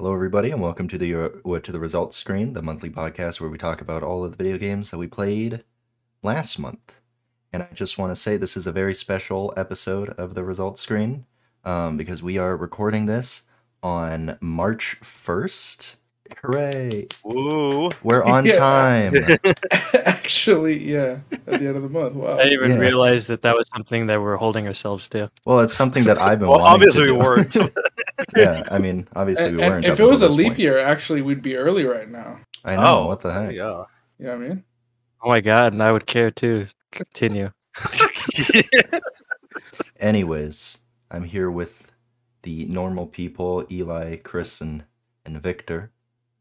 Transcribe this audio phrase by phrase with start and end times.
[0.00, 3.50] Hello, everybody, and welcome to the uh, to the results screen, the monthly podcast where
[3.50, 5.62] we talk about all of the video games that we played
[6.22, 6.94] last month.
[7.52, 10.80] And I just want to say this is a very special episode of the results
[10.80, 11.26] screen
[11.66, 13.42] um, because we are recording this
[13.82, 15.96] on March first.
[16.42, 17.08] Hooray!
[17.22, 17.90] Woo!
[18.02, 18.56] We're on Yeah.
[18.56, 19.14] time.
[19.92, 22.14] Actually, yeah, at the end of the month.
[22.14, 22.38] Wow.
[22.38, 22.76] I didn't even Yeah.
[22.78, 25.30] realize that that was something that we're holding ourselves to.
[25.44, 26.48] Well, it's something that I've been.
[26.48, 27.22] Well, wanting obviously to we do.
[27.24, 27.56] weren't.
[28.36, 29.84] yeah, I mean, obviously And, we weren't.
[29.84, 30.58] if it was a leap point.
[30.58, 32.40] year, actually, we'd be early right now.
[32.64, 33.52] I know oh, what the heck.
[33.54, 33.84] Yeah.
[34.18, 34.64] You know what I mean?
[35.22, 36.66] Oh my god, and I would care too.
[36.92, 37.50] Continue.
[40.00, 40.78] Anyways,
[41.10, 41.90] I'm here with
[42.42, 44.84] the normal people, Eli, Chris, and
[45.24, 45.90] and Victor.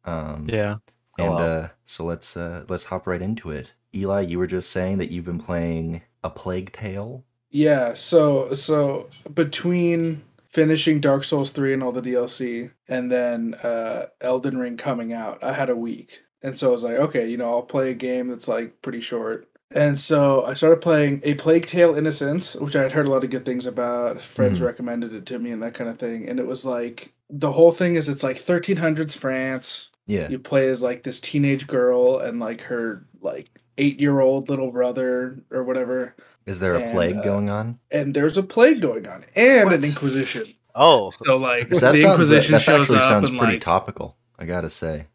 [0.05, 0.77] Um, Yeah.
[1.17, 1.37] And Hello.
[1.37, 3.73] uh, so let's uh, let's hop right into it.
[3.93, 7.25] Eli, you were just saying that you've been playing a Plague Tale.
[7.49, 7.93] Yeah.
[7.95, 14.57] So so between finishing Dark Souls three and all the DLC, and then uh, Elden
[14.57, 17.49] Ring coming out, I had a week, and so I was like, okay, you know,
[17.49, 19.47] I'll play a game that's like pretty short.
[19.71, 23.23] And so I started playing A Plague Tale Innocence, which I had heard a lot
[23.23, 24.19] of good things about.
[24.19, 24.65] Friends Mhm.
[24.65, 26.27] recommended it to me and that kind of thing.
[26.27, 29.89] And it was like the whole thing is it's like 1300s France.
[30.07, 30.27] Yeah.
[30.27, 33.45] you play as like this teenage girl and like her like
[33.79, 37.79] eight year old little brother or whatever Is there a and, plague uh, going on?
[37.91, 39.75] and there's a plague going on and What?
[39.75, 43.37] an inquisition oh, so like That the sounds, inquisition that shows actually up sounds and
[43.39, 44.15] pretty like topical.
[44.37, 45.07] I gotta say.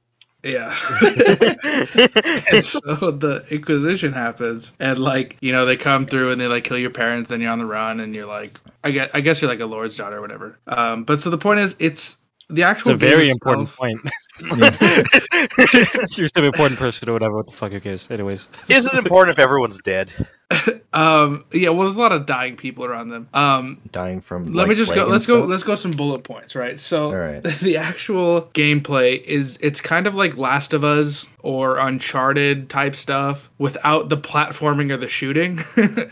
[0.42, 0.74] yeah
[2.52, 6.64] and so the inquisition happens and like you know they come through and they like
[6.64, 9.40] kill your parents and you're on the run and you're like i guess, I guess
[9.40, 12.18] you're like a lord's daughter or whatever um but so the point is it's
[12.50, 13.98] the It's actual a very game important point.
[14.40, 14.77] Yeah.
[16.16, 17.36] You're still an important person or whatever.
[17.36, 17.72] What the fuck?
[17.72, 18.10] Who cares?
[18.10, 18.48] Anyways.
[18.68, 20.12] is it important if everyone's dead?
[20.92, 24.44] um yeah well there's a lot of dying people around them um Dying from.
[24.52, 27.16] let like, me just go let's go let's go some bullet points right so All
[27.16, 27.42] right.
[27.42, 33.50] the actual gameplay is it's kind of like last of us or uncharted type stuff
[33.58, 35.64] without the platforming or the shooting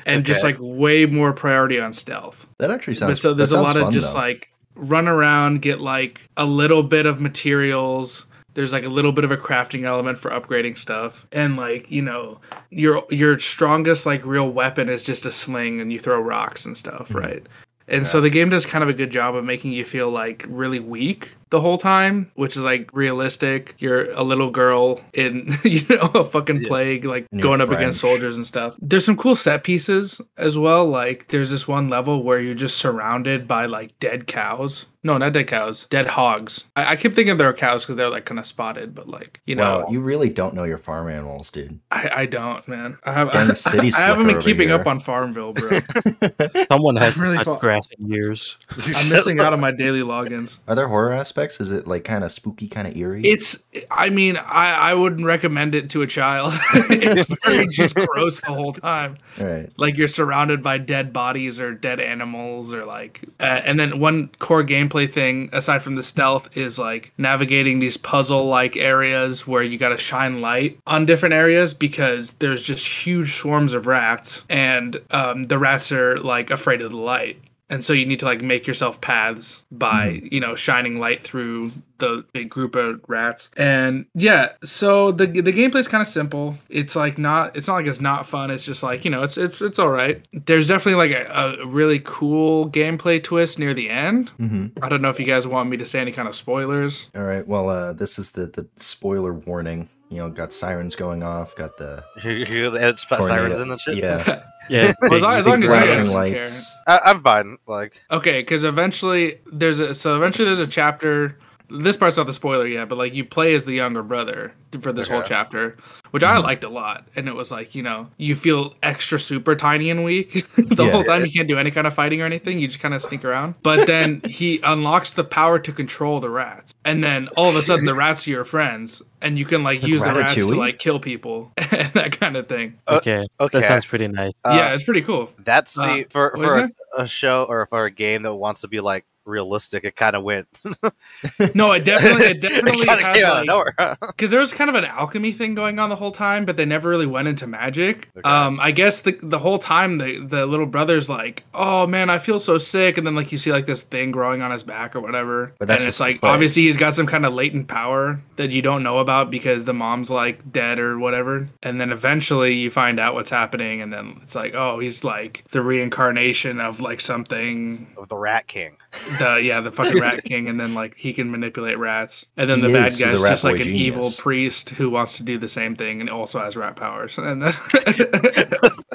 [0.06, 3.20] and just like way more priority on stealth That actually but sounds.
[3.20, 4.18] so there's that a sounds lot of fun, just though.
[4.18, 8.26] like run around get like a little bit of materials.
[8.54, 11.26] There's like a little bit of a crafting element for upgrading stuff.
[11.32, 12.38] And like you know
[12.70, 16.76] your your strongest like real weapon is just a sling and you throw rocks and
[16.76, 17.20] stuff Mhm.
[17.20, 17.46] right?
[17.88, 20.44] And so the game does kind of a good job of making you feel like
[20.48, 23.76] really weak the whole time, which is like realistic.
[23.78, 26.68] You're a little girl in, you know, a fucking Yeah.
[26.68, 28.74] plague, like And going up against soldiers and stuff.
[28.80, 30.84] There's some cool set pieces as well.
[30.88, 34.86] Like there's this one level where you're just surrounded by like dead cows.
[35.04, 36.64] No, not dead cows, dead hogs.
[36.76, 39.56] I, I keep thinking they're cows because they're like kind of spotted, but like you
[39.56, 41.80] know, wow, you really don't know your farm animals, dude.
[41.90, 42.98] I, I don't, man.
[43.02, 44.78] I have Dang city I haven't been keeping here.
[44.78, 45.70] up on Farmville, bro.
[46.70, 48.56] Someone has really really thought- grass in years.
[48.70, 50.58] I'm missing out on my daily logins.
[50.68, 51.41] Are there horror aspects?
[51.50, 53.22] Is it like kind of spooky, kind of eerie?
[53.24, 53.58] It's.
[53.90, 56.52] I mean, I I wouldn't recommend it to a child.
[56.74, 59.16] it's very just gross the whole time.
[59.38, 59.70] Right.
[59.76, 63.22] Like you're surrounded by dead bodies or dead animals or like.
[63.40, 67.96] Uh, and then one core gameplay thing aside from the stealth is like navigating these
[67.96, 72.86] puzzle like areas where you got to shine light on different areas because there's just
[72.86, 77.41] huge swarms of rats and um, the rats are like afraid of the light.
[77.72, 81.72] And so you need to like make yourself paths by, you know, shining light through
[81.98, 83.48] the big group of rats.
[83.56, 86.56] And yeah, so the the gameplay is kind of simple.
[86.68, 88.50] It's like not it's not like it's not fun.
[88.50, 90.22] It's just like, you know, it's it's it's all right.
[90.32, 94.28] There's definitely like a, a really cool gameplay twist near the end.
[94.36, 97.06] hmm I don't know if you guys want me to say any kind of spoilers.
[97.16, 97.46] All right.
[97.48, 99.88] Well, uh, this is the the spoiler warning.
[100.10, 101.56] You know, got sirens going off.
[101.56, 103.26] Got the it's tornado.
[103.28, 103.96] sirens in and shit.
[103.96, 104.92] Yeah, Yeah.
[105.02, 106.46] Well, as long- as big- long as you big guys flashing don't care.
[106.86, 107.58] I, I'm fine.
[107.66, 111.38] Like, Okay, because eventually there's a so eventually there's a chapter.
[111.72, 114.92] This part's not the spoiler yet, but like you play as the younger brother for
[114.92, 115.76] this whole chapter,
[116.10, 117.06] which I liked a lot.
[117.16, 120.90] And it was like you know you feel extra super tiny and weak the Yeah.
[120.90, 121.24] whole time.
[121.24, 122.58] You can't do any kind of fighting or anything.
[122.58, 123.54] You just kind of sneak around.
[123.62, 127.62] But then he unlocks the power to control the rats, and then all of a
[127.62, 130.46] sudden the rats are your friends, and you can like Like use the rats to
[130.48, 132.78] like kill people and that kind of thing.
[132.88, 133.26] Okay.
[133.40, 133.60] okay.
[133.60, 134.32] That sounds pretty nice.
[134.44, 135.30] Uh, yeah, it's pretty cool.
[135.38, 138.68] That's see uh, for for a, a show or for a game that wants to
[138.68, 139.84] be like realistic.
[139.84, 140.48] It kind of went.
[141.54, 143.96] No, it definitely it definitely it kind had, came out like, of nowhere.
[144.00, 146.64] because there was kind of an alchemy thing going on the whole time, but they
[146.64, 148.08] never really went into magic.
[148.16, 148.28] Okay.
[148.28, 152.18] Um, I guess the the whole time the the little brother's like, "Oh man, I
[152.18, 154.96] feel so sick," and then like you see like this thing growing on his back
[154.96, 156.30] or whatever, But that's and just it's like play.
[156.30, 159.74] obviously he's got some kind of latent power that you don't know about because the
[159.74, 164.18] mom's like dead or whatever, and then eventually you find out what's happening, and then
[164.22, 168.76] it's like, oh, he's like the reincarnation of like something of the Rat King.
[169.18, 172.58] The yeah the fucking rat king and then like he can manipulate rats and then
[172.60, 173.80] He the bad is guy's the just like an genius.
[173.96, 177.42] evil priest who wants to do the same thing and also has rat powers and
[177.42, 177.52] then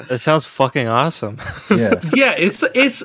[0.08, 1.38] That sounds fucking awesome.
[1.70, 2.00] Yeah.
[2.14, 3.02] yeah it's it's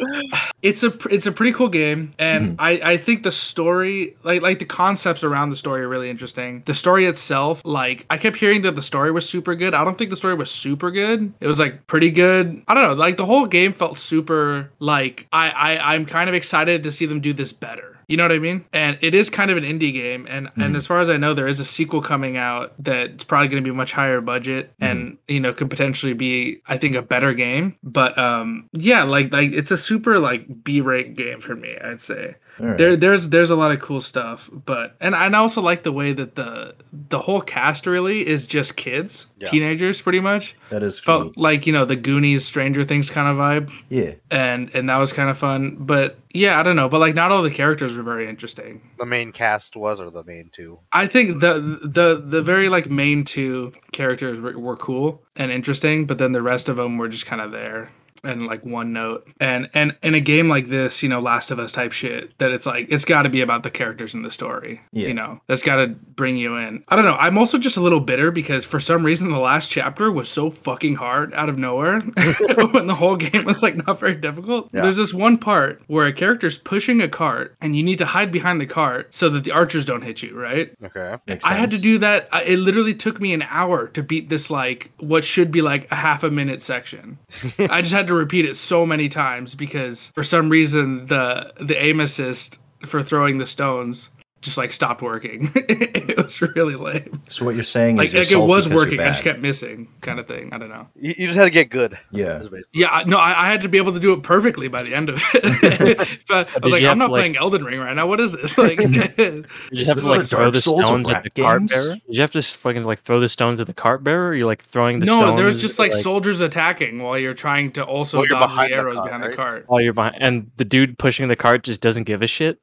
[0.62, 2.56] it's a it's a pretty cool game and Mm-hmm.
[2.60, 6.63] i i think the story like like the concepts around the story are really interesting
[6.66, 9.98] the story itself like i kept hearing that the story was super good i don't
[9.98, 13.18] think the story was super good it was like pretty good i don't know like
[13.18, 17.22] the whole game felt super like i i i'm kind of excited to see them
[17.22, 18.66] do this better you know what I mean?
[18.74, 21.34] And it is kind of an indie game, and and as far as I know,
[21.34, 25.18] there is a sequel coming out that's probably going to be much higher budget, and
[25.28, 27.78] you know could potentially be, I think, a better game.
[27.84, 31.78] But um, yeah, like like it's a super like B rank game for me.
[31.82, 32.78] I'd say right.
[32.78, 35.94] there there's there's a lot of cool stuff, but and and I also like the
[35.94, 36.76] way that the
[37.10, 39.50] the whole cast really is just kids, Yeah.
[39.50, 40.56] teenagers, pretty much.
[40.70, 41.22] that is cool.
[41.24, 44.16] Felt like you know the Goonies, Stranger Things kind of vibe Yeah.
[44.30, 45.78] and and that was kind of fun.
[45.80, 46.90] But yeah, I don't know.
[46.90, 48.82] But like, not all the characters were very interesting.
[48.98, 50.80] The main cast was, or the main two.
[50.92, 56.06] I think the the the very like main two characters were, were cool and interesting,
[56.06, 57.92] but then the rest of them were just kind of there
[58.24, 59.28] and like one note.
[59.40, 62.52] And and in a game like this, you know, Last of Us type shit, that
[62.52, 64.81] it's like it's got to be about the characters in the story.
[64.92, 65.08] Yeah.
[65.08, 66.84] You know, that's got to bring you in.
[66.88, 67.16] I don't know.
[67.16, 70.50] I'm also just a little bitter because for some reason the last chapter was so
[70.50, 72.00] fucking hard out of nowhere
[72.72, 74.70] when the whole game was like not very difficult.
[74.74, 74.81] Yeah.
[74.81, 78.31] There's this one part where a character's pushing a cart and you need to hide
[78.31, 80.74] behind the cart so that the archers don't hit you, right?
[80.84, 81.18] Okay.
[81.28, 82.30] Makes I had to do that.
[82.46, 85.96] It literally took me an hour to beat this like what should be like a
[85.96, 87.18] half a minute section.
[87.70, 91.81] I just had to repeat it so many times because for some reason the the
[91.81, 94.10] aim assist for throwing the stones
[94.44, 95.51] just like stopped working.
[95.56, 97.22] it was really lame.
[97.30, 99.00] So what you're saying Like, is like it salty was 'cause you're working.
[99.00, 100.54] I just kept missing, kind of thing.
[100.54, 100.88] I don't know.
[100.95, 101.98] You, you just had to get good.
[102.12, 102.44] Yeah.
[102.74, 105.10] Yeah, no, I, I had to be able to do it perfectly by the end
[105.10, 105.98] of it.
[106.28, 108.06] but I Did was like, I'm not to, like- playing Elden Ring right now.
[108.06, 108.57] What is this?
[108.57, 111.94] Like, You just have to like throw the stones at rat the cart bearer.
[111.94, 114.30] Did you have to fucking like throw the stones at the cart bearer?
[114.30, 115.19] Or you're like throwing the stones.
[115.19, 115.38] no, stones.
[115.38, 118.66] there was just like, like soldiers attacking while you're trying to also While dodge behind
[118.66, 119.31] the the arrows behind right?
[119.31, 119.63] the cart.
[119.68, 122.60] while you're behind, and the dude pushing the cart just doesn't give a shit.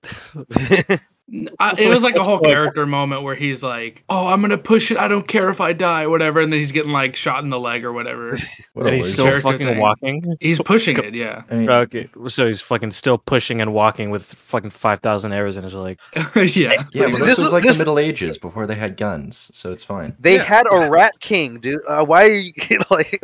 [1.61, 4.91] I, it was like a whole character moment where he's like, "Oh, I'm gonna push
[4.91, 4.99] it.
[4.99, 7.59] I don't care if I die, whatever." And then he's getting like shot in the
[7.61, 8.37] leg or whatever.
[8.73, 9.13] What and he's loser.
[9.13, 9.79] still Character fucking thing.
[9.79, 10.37] walking.
[10.41, 14.33] He's pushing it, yeah, I mean, Okay, so he's fucking still pushing and walking with
[14.35, 15.99] fucking five thousand arrows in his leg.
[16.15, 16.23] yeah.
[16.35, 19.73] yeah, but This this was like this- the Middle Ages before they had guns, so
[19.73, 20.15] it's fine.
[20.21, 20.43] They Yeah.
[20.45, 21.81] had a rat king, dude.
[21.87, 22.53] Uh, why are you
[22.91, 23.21] like?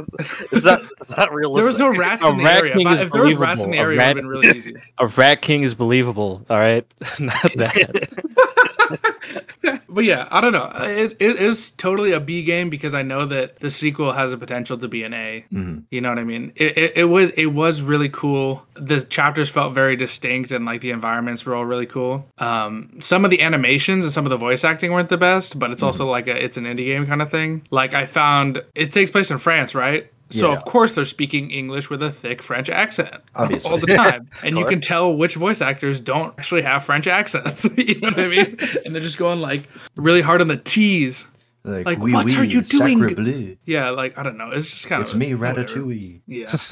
[0.53, 1.77] Is that is that realistic?
[1.77, 2.75] There was no rats A in the rat area.
[2.77, 3.73] king If, is if there was rats in believable.
[3.73, 4.75] the A area, it would have been really easy.
[4.99, 6.45] A rat king is believable.
[6.51, 6.85] All right,
[7.21, 7.96] not that.
[9.89, 10.71] but yeah, I don't know.
[10.75, 14.37] It's, it is totally a B game because I know that the sequel has a
[14.39, 15.45] potential to be an A.
[15.53, 15.85] Mhm.
[15.91, 16.53] You know what I mean?
[16.57, 18.63] It, it, it was it was really cool.
[18.75, 22.27] The chapters felt very distinct and like the environments were all really cool.
[22.39, 25.71] Um, some of the animations and some of the voice acting weren't the best, but
[25.71, 27.67] it's also like a it's an indie game kind of thing.
[27.71, 30.11] Like I found it takes place in France, right?
[30.31, 30.57] So Yeah.
[30.57, 33.71] of course they're speaking English with a thick French accent Obviously.
[33.71, 37.65] all the time, and you can tell which voice actors don't actually have French accents.
[37.77, 38.57] you know what I mean?
[38.85, 41.27] And they're just going like really hard on the T's.
[41.67, 43.01] Like, oui, what oui, are you doing?
[43.01, 43.57] Sacre bleu.
[43.65, 44.51] Yeah, like I don't know.
[44.51, 45.65] It's just kind It's of it's me, whatever.
[45.65, 46.21] Ratatouille.
[46.27, 46.57] Yeah.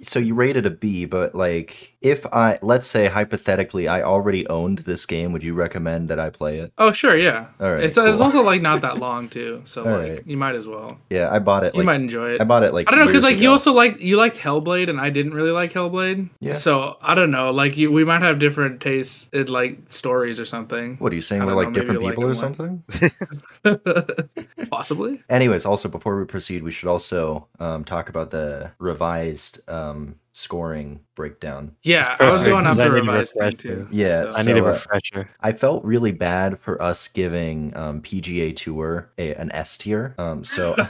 [0.00, 4.78] So you rated a B, but like, if I let's say hypothetically, I already owned
[4.80, 6.72] this game, would you recommend that I play it?
[6.78, 7.48] Oh sure, yeah.
[7.58, 10.22] All right, It's, it's also like not that long too, so All like right.
[10.24, 11.00] you might as well.
[11.10, 11.74] Yeah, I bought it.
[11.74, 12.40] You might enjoy it.
[12.40, 14.36] I bought it like I don't know because years like you also like you liked
[14.38, 16.30] Hellblade and I didn't really like Hellblade.
[16.38, 16.52] Yeah.
[16.52, 17.50] So I don't know.
[17.50, 20.96] Like you, we might have different tastes in like stories or something.
[20.98, 21.44] What are you saying?
[21.44, 22.84] We're like know, different you like people or something?
[24.70, 25.22] Possibly.
[25.28, 31.00] Anyways, also before we proceed, we should also um, talk about the revised um, scoring
[31.16, 31.74] breakdown.
[31.82, 33.56] Yeah, I was going going 'cause after I a revised thing refresher.
[33.56, 33.88] too.
[33.90, 35.28] Yeah, So- I need a So, uh, refresher.
[35.40, 40.14] I felt really bad for us giving um, PGA Tour a, an S tier.
[40.18, 40.84] Um, so, so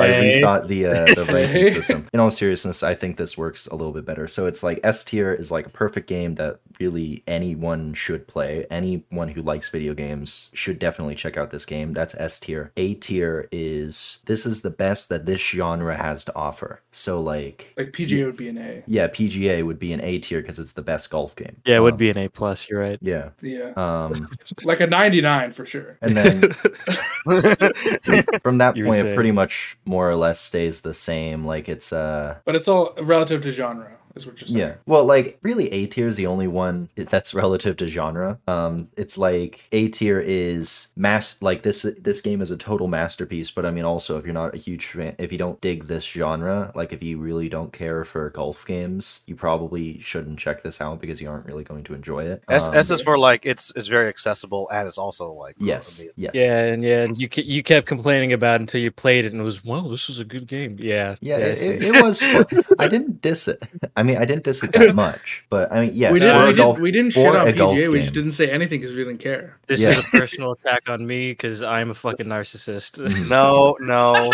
[0.00, 2.08] I rethought the uh, the ranking system.
[2.12, 4.26] In all seriousness, I think this works a little bit better.
[4.28, 8.66] So it's like S tier is like a perfect game that really anyone should play.
[8.70, 11.92] Anyone who likes video games should definitely check out this game.
[11.92, 12.72] That's S tier.
[12.76, 16.80] A tier is this is the best that this genre has to offer.
[16.92, 17.74] So like.
[17.76, 18.82] Like PGA would be an A.
[18.86, 21.56] Yeah, PGA would be an A tier because it's the best golf game.
[21.64, 22.68] Yeah, it would Um, be an A plus.
[22.68, 22.98] You're right.
[23.02, 23.30] Yeah.
[23.42, 23.72] Yeah.
[23.76, 24.28] Um,
[24.64, 25.98] Like a 99 for sure.
[26.00, 26.40] and then
[28.42, 31.44] from that You were point, it pretty much more or less stays the same.
[31.44, 33.96] Like it's uh, But it's all relative to genre.
[34.16, 34.58] Is what you're saying.
[34.58, 34.74] Yeah.
[34.86, 38.38] Well, like really A tier is the only one that's relative to genre.
[38.46, 43.50] Um it's like A tier is mass like this this game is a total masterpiece,
[43.50, 46.04] but I mean also if you're not a huge fan if you don't dig this
[46.04, 50.80] genre, like if you really don't care for golf games, you probably shouldn't check this
[50.80, 52.42] out because you aren't really going to enjoy it.
[52.48, 55.98] S, Um, S is for like it's it's very accessible and it's also like yes.
[55.98, 56.14] amazing.
[56.16, 56.32] Yes.
[56.34, 59.32] Yeah, and yeah, and you ke- you kept complaining about it until you played it
[59.32, 60.76] and it was, well, this is a good game.
[60.78, 62.22] Yeah, Yeah, it, it, it was.
[62.22, 62.44] Fun.
[62.78, 63.62] I didn't diss it.
[63.96, 66.42] I mean, I didn't diss it that much, but I mean, yes, we didn't.
[66.42, 67.90] a We, golf, did, we didn't shit on PGA.
[67.90, 69.56] We just didn't say anything because we didn't care.
[69.66, 69.90] this Yeah.
[69.90, 73.00] is a personal attack on me because I'm a fucking narcissist.
[73.02, 73.28] Mm.
[73.34, 74.32] No, no.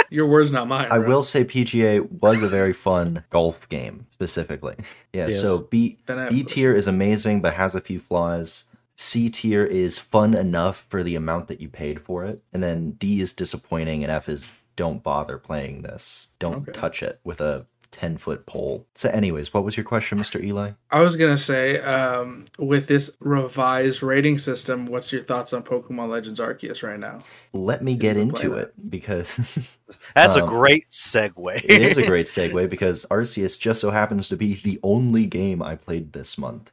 [0.10, 0.86] Your words, not mine.
[0.90, 1.08] I bro.
[1.08, 4.76] will say PGA was a very fun golf game specifically.
[5.12, 5.40] Yeah, Yes.
[5.40, 8.64] so B Then I- B tier is amazing but has a few flaws.
[8.96, 12.92] C tier is fun enough for the amount that you paid for it, and then
[12.92, 16.28] D is disappointing, and F is don't bother playing this.
[16.38, 16.72] Don't Okay.
[16.72, 18.86] touch it with a ten foot pole.
[18.94, 20.72] So, anyways, what was your question, Mister Eli?
[20.90, 26.08] I was gonna say, um, with this revised rating system, what's your thoughts on Pokemon
[26.10, 27.20] Legends Arceus right now?
[27.52, 29.78] Let me get into play it because
[30.14, 31.64] That's a Um, great segue.
[31.68, 35.62] it is a great segue because Arceus just so happens to be the only game
[35.62, 36.72] I played this month.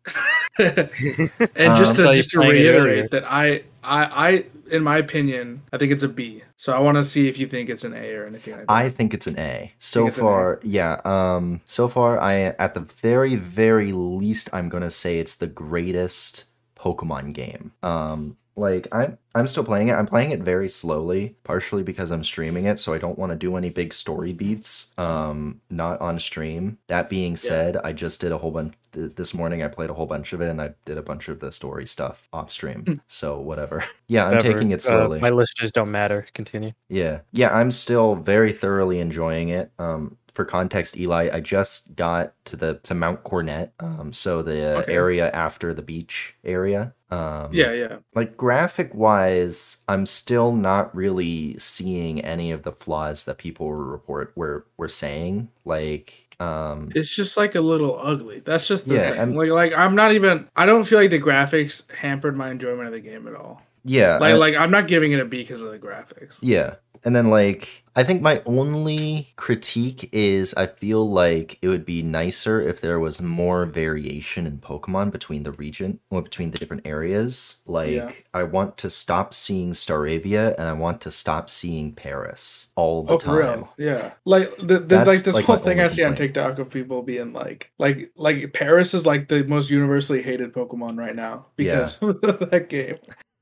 [0.60, 0.90] and
[1.64, 3.10] Um, just saw to you just to playing it earlier.
[3.10, 6.44] reiterate that I, I, I, in my opinion, I think it's a B.
[6.58, 8.72] So I want to see if you think it's an A or anything like that.
[8.72, 9.74] I think it's an A.
[9.78, 11.00] So far, yeah.
[11.06, 16.46] Um, so far, I at the very, very least, I'm gonna say it's the greatest
[16.78, 17.74] Pokemon game.
[17.84, 19.94] Um, like I'm, I'm still playing it.
[19.94, 23.38] I'm playing it very slowly, partially because I'm streaming it, so I don't want to
[23.38, 24.92] do any big story beats.
[24.98, 26.78] Um, not on stream.
[26.88, 29.64] That being said, I just did a whole bunch th- this morning.
[29.64, 31.88] I played a whole bunch of it, and I did a bunch of the story
[31.88, 33.02] stuff off stream.
[33.08, 33.84] so whatever.
[34.08, 34.54] Yeah, I'm Whatever.
[34.56, 35.20] taking it Uh, slowly.
[35.22, 36.26] my listeners don't matter.
[36.34, 36.74] Continue.
[36.90, 37.22] Yeah.
[37.32, 39.72] Yeah, I'm still very thoroughly enjoying it.
[39.80, 44.78] Um for context, Eli, I just got to the to Mount Coronet, um, so the
[44.80, 44.94] Okay.
[44.94, 46.94] area after the beach area.
[47.12, 47.98] Um, yeah, yeah.
[48.16, 53.86] like graphic wise, I'm still not really seeing any of the flaws that people were
[53.86, 55.50] report were were saying.
[55.64, 58.40] Like, um, It's just like a little ugly.
[58.40, 60.48] That's just the Yeah, like, like I'm not even.
[60.56, 63.62] I don't feel like the graphics hampered my enjoyment of the game at all.
[63.84, 66.38] Yeah, Like, I- like I'm not giving it a B because of the graphics.
[66.42, 66.76] Yeah.
[67.04, 72.04] And then like I think my only critique is I feel like it would be
[72.04, 76.86] nicer if there was more variation in Pokemon between the region or between the different
[76.86, 77.58] areas.
[77.66, 78.12] Like Yeah.
[78.36, 83.14] I want to stop seeing Staravia and I want to stop seeing Paras all the
[83.14, 83.34] Oh, time.
[83.34, 83.74] for real?
[83.80, 84.14] Yeah.
[84.24, 86.14] Like th- there's like this like, whole thing I see on.
[86.14, 91.00] TikTok of people being like, like, like Paras is like the most universally hated Pokemon
[91.00, 92.98] right now because of that game.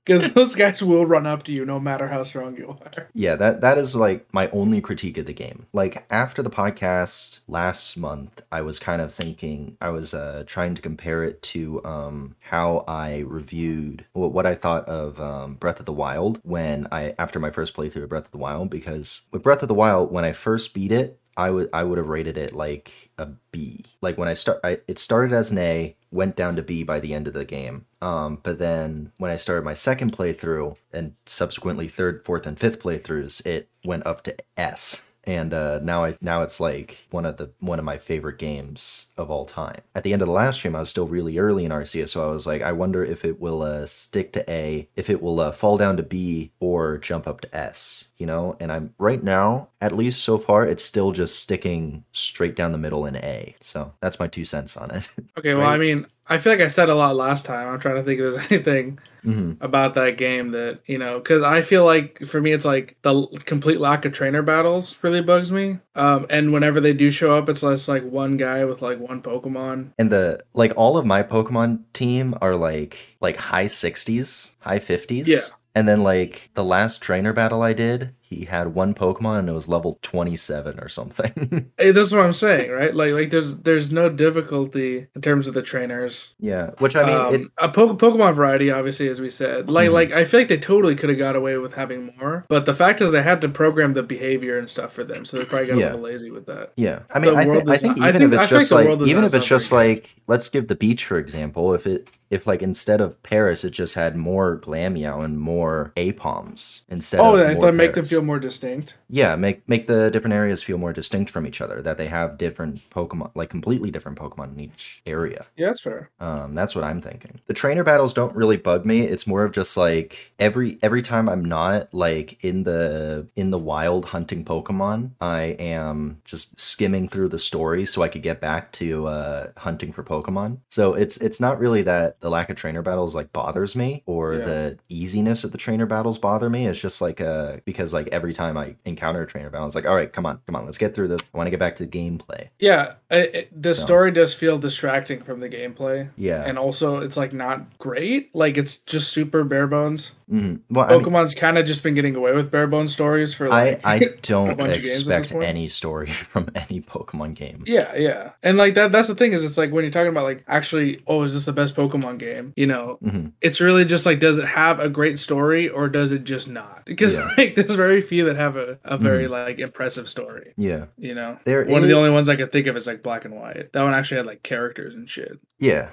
[0.09, 3.09] Because those guys will run up to you no matter how strong you are.
[3.13, 5.67] Yeah, that that is like my only critique of the game.
[5.71, 10.73] Like after the podcast last month, I was kind of thinking I was uh trying
[10.73, 15.85] to compare it to um how I reviewed what I thought of um Breath of
[15.85, 19.43] the Wild when I after my first playthrough of Breath of the Wild because with
[19.43, 22.37] Breath of the Wild when I first beat it, I would I would have rated
[22.37, 23.85] it like a B.
[24.01, 26.99] Like when I start I it started as an A, went down to B by
[26.99, 27.85] the end of the game.
[28.01, 32.81] Um, but then when I started my second playthrough and subsequently third, fourth, and fifth
[32.81, 35.08] playthroughs, it went up to S.
[35.25, 39.07] And uh, now I now it's like one of the one of my favorite games
[39.17, 39.81] of all time.
[39.93, 42.27] At the end of the last stream, I was still really early in Arceus, so
[42.27, 45.39] I was like, I wonder if it will uh, stick to A, if it will
[45.39, 48.05] uh, fall down to B, or jump up to S.
[48.17, 52.55] You know, and I'm right now, at least so far, it's still just sticking straight
[52.55, 53.55] down the middle in A.
[53.61, 55.07] So that's my two cents on it.
[55.37, 55.75] Okay, well, Right.
[55.75, 57.67] I mean, I feel like I said a lot last time.
[57.67, 61.41] I'm trying to think if there's anything hmm about that game that you know because
[61.41, 65.51] i feel like for me it's like the complete lack of trainer battles really bugs
[65.51, 68.97] me um and whenever they do show up it's just like one guy with like
[68.97, 74.55] one pokemon And the like all of my Pokemon team are like like high 60s,
[74.61, 75.27] high 50s.
[75.27, 75.39] Yeah.
[75.75, 79.53] And then like the last trainer battle I did, he had one Pokemon and it
[79.53, 81.71] was level 27 or something.
[81.77, 85.53] hey, that's what i'm saying right like like there's there's no difficulty in terms of
[85.53, 89.29] the trainers yeah, which I mean um, it's a po- pokemon variety obviously as we
[89.29, 89.93] said like Mhm.
[89.93, 92.75] like i feel like they totally could have got away with having more but the
[92.75, 95.67] fact is they had to program the behavior and stuff for them so they probably
[95.67, 95.85] got Yeah.
[95.85, 96.99] a little lazy with that yeah.
[97.13, 99.07] I mean I, thi- I think I even think- if it's like just the like
[99.07, 99.75] even if it's just good.
[99.75, 103.71] like let's give the beach for example, if it if like instead of Paras, it
[103.71, 108.21] just had more Glameow and more Aipoms instead Oh, of I thought make them feel
[108.21, 108.95] more distinct.
[109.09, 111.81] Yeah, make make the different areas feel more distinct from each other.
[111.81, 115.47] That they have different Pokemon, like completely different Pokemon in each area.
[115.57, 116.09] Yeah, that's fair.
[116.19, 117.39] Um, that's what I'm thinking.
[117.47, 119.01] The trainer battles don't really bug me.
[119.01, 123.57] It's more of just like every every time I'm not like in the in the
[123.57, 128.71] wild hunting Pokemon, I am just skimming through the story so I could get back
[128.73, 130.59] to uh, hunting for Pokemon.
[130.67, 134.33] So it's it's not really that the lack of trainer battles like bothers me or
[134.33, 134.45] Yeah.
[134.45, 136.67] the easiness of the trainer battles bother me.
[136.67, 139.85] It's just like uh because like every time I encounter a trainer battle, it's like
[139.87, 141.21] all right, come on, come on, let's get through this.
[141.33, 142.49] I want to get back to the gameplay.
[142.59, 146.43] Yeah, it, it- the So- story does feel distracting from the gameplay, Yeah.
[146.45, 148.33] and also it's like not great.
[148.35, 150.11] Like it's just super bare bones.
[150.29, 153.33] hmm Well, I mean, Pokemon's kind of just been getting away with bare bones stories
[153.33, 153.81] for I, like.
[153.85, 157.63] I don't of games expect any story from any Pokemon game.
[157.65, 158.91] Yeah, yeah, and like that.
[158.91, 161.45] That's the thing is, it's like when you're talking about like actually, oh, is this
[161.45, 162.53] the best Pokemon game?
[162.55, 166.11] You know, hmm it's really just like, does it have a great story or does
[166.11, 166.83] it just not?
[166.85, 167.31] Because Yeah.
[167.37, 170.53] like, there's very few that have a, a very like impressive story.
[170.57, 173.03] Yeah, You know, there one of the only ones I could think of is like
[173.03, 173.71] Black and White.
[173.73, 175.39] That one actually had like characters and shit.
[175.59, 175.89] yeah,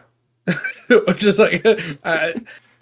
[0.88, 1.62] Which is like,
[2.04, 2.35] I,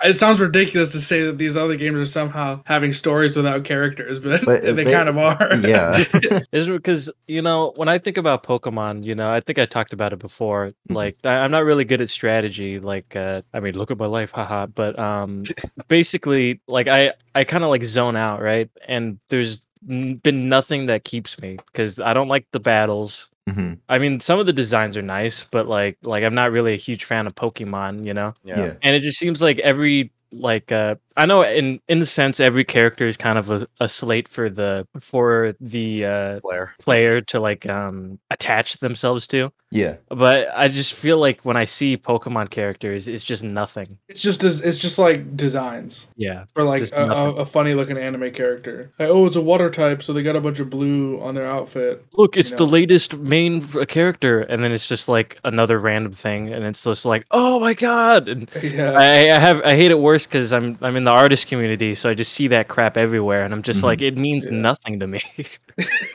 [0.04, 4.20] it sounds ridiculous to say that these other games are somehow having stories without characters,
[4.20, 5.56] but, But they, they- kind of are.
[5.66, 6.04] yeah,
[6.52, 9.92] Is because you know when I think about Pokemon, you know I think I talked
[9.92, 10.68] about it before.
[10.68, 10.94] Mm-hmm.
[10.94, 12.78] Like I, I'm not really good at strategy.
[12.78, 14.66] Like uh, I mean, look at my life, haha.
[14.66, 15.42] But um,
[15.88, 18.70] basically, like I I kind of like zone out, right?
[18.87, 23.30] And there's been nothing that keeps me because I don't like the battles.
[23.48, 26.74] Hmm I mean, some of the designs are nice, but like like I'm not really
[26.74, 28.34] a huge fan of Pokemon, you know.
[28.44, 32.40] yeah, and it just seems like every like uh i know in in the sense
[32.40, 36.75] every character is kind of a, a slate for the for the uh Blair.
[36.80, 41.64] player to like um attach themselves to yeah, but i just feel like when i
[41.64, 46.83] see pokemon characters it's just nothing It's just it's just like designs yeah for like
[46.92, 48.92] a, a, a funny looking anime character.
[48.99, 51.47] Like, oh, it's a water type, so they got a bunch of blue on their
[51.47, 52.04] outfit.
[52.12, 52.73] look it's the know.
[52.73, 57.25] latest main character and then it's just like another random thing and it's just like
[57.33, 60.97] oh my god and Yeah, I, I have I hate it worse because I'm I'm
[60.97, 63.84] in the artist community, so I just see that crap everywhere, and I'm just Mhm.
[63.84, 64.58] like, it means Yeah.
[64.58, 65.20] nothing to me.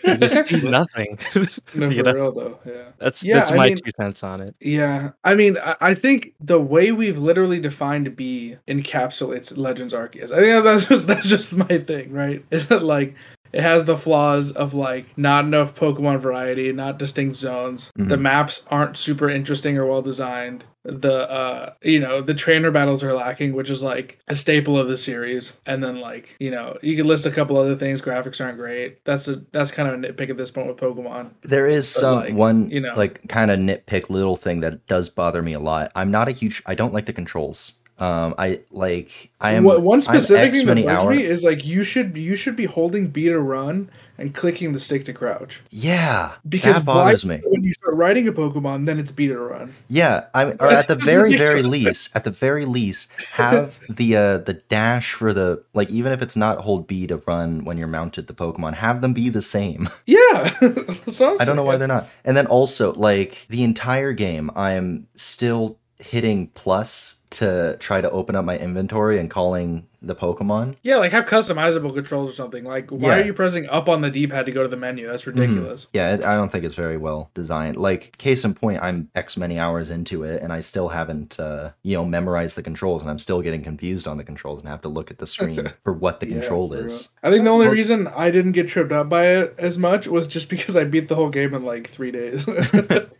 [0.06, 1.18] I just see nothing.
[1.76, 2.14] no, you know?
[2.14, 2.60] real though.
[2.66, 2.74] Yeah.
[2.98, 4.56] That's Yeah, that's I my mean- two cents on it.
[4.62, 10.32] Yeah, I mean, I, I think the way we've literally defined B encapsulates Legends Arceus.
[10.32, 12.44] I think that's just that's just my thing, right?
[12.52, 13.16] Is that like
[13.52, 17.90] it has the flaws of like not enough Pokemon variety, not distinct zones.
[17.96, 18.22] The Mhm.
[18.22, 20.66] maps aren't super interesting or well designed.
[20.84, 24.88] The uh, you know, the trainer battles are lacking, which is like a staple of
[24.88, 25.54] the series.
[25.66, 28.02] And then like you know, you could list a couple other things.
[28.02, 29.04] Graphics aren't great.
[29.04, 31.32] That's a that's kind of a nitpick at this point with Pokemon.
[31.44, 32.94] There is But, some like, one you know.
[32.96, 35.92] like kind of nitpick little thing that does bother me a lot.
[35.96, 36.64] I'm not a huge.
[36.66, 37.74] I don't like the controls.
[38.00, 39.30] Um, I like.
[39.42, 39.64] I am.
[39.64, 43.08] What, one specific thing that hour- me is like you should you should be holding
[43.08, 47.42] B to run and clicking the stick to crouch Yeah, because that bothers why- me.
[47.46, 49.74] when you start riding a Pokemon, then it's B to run.
[49.88, 54.16] Yeah, I mean, or at the very, very least, at the very least, have the
[54.18, 57.78] uh, the dash for the like, even if it's not hold B to run when
[57.78, 59.90] you're mounted the Pokemon, have them be the same.
[60.06, 60.50] Yeah,
[61.08, 62.10] so I'm don't know why they're not.
[62.26, 68.10] And then also, like the entire game, I am still hitting plus to try to
[68.12, 70.78] open up my inventory and calling the Pokemon.
[70.82, 72.64] Yeah, like have customizable controls or something.
[72.64, 73.10] Like, why Yeah.
[73.10, 73.22] Mm-hmm.
[73.22, 75.08] are you pressing up on the D-pad to go to the menu?
[75.08, 75.88] That's ridiculous.
[75.92, 77.76] Yeah, it, I don't think it's very well designed.
[77.76, 81.72] Like case in point, I'm X many hours into it, and I still haven't, uh,
[81.84, 84.82] you know, memorized the controls, and I'm still getting confused on the controls, and have
[84.84, 87.10] to look at the screen for what the Yeah, control is.
[87.22, 87.30] real.
[87.30, 90.08] I think the only Well- reason I didn't get tripped up by it as much
[90.08, 92.46] was just because I beat the whole game in like three days.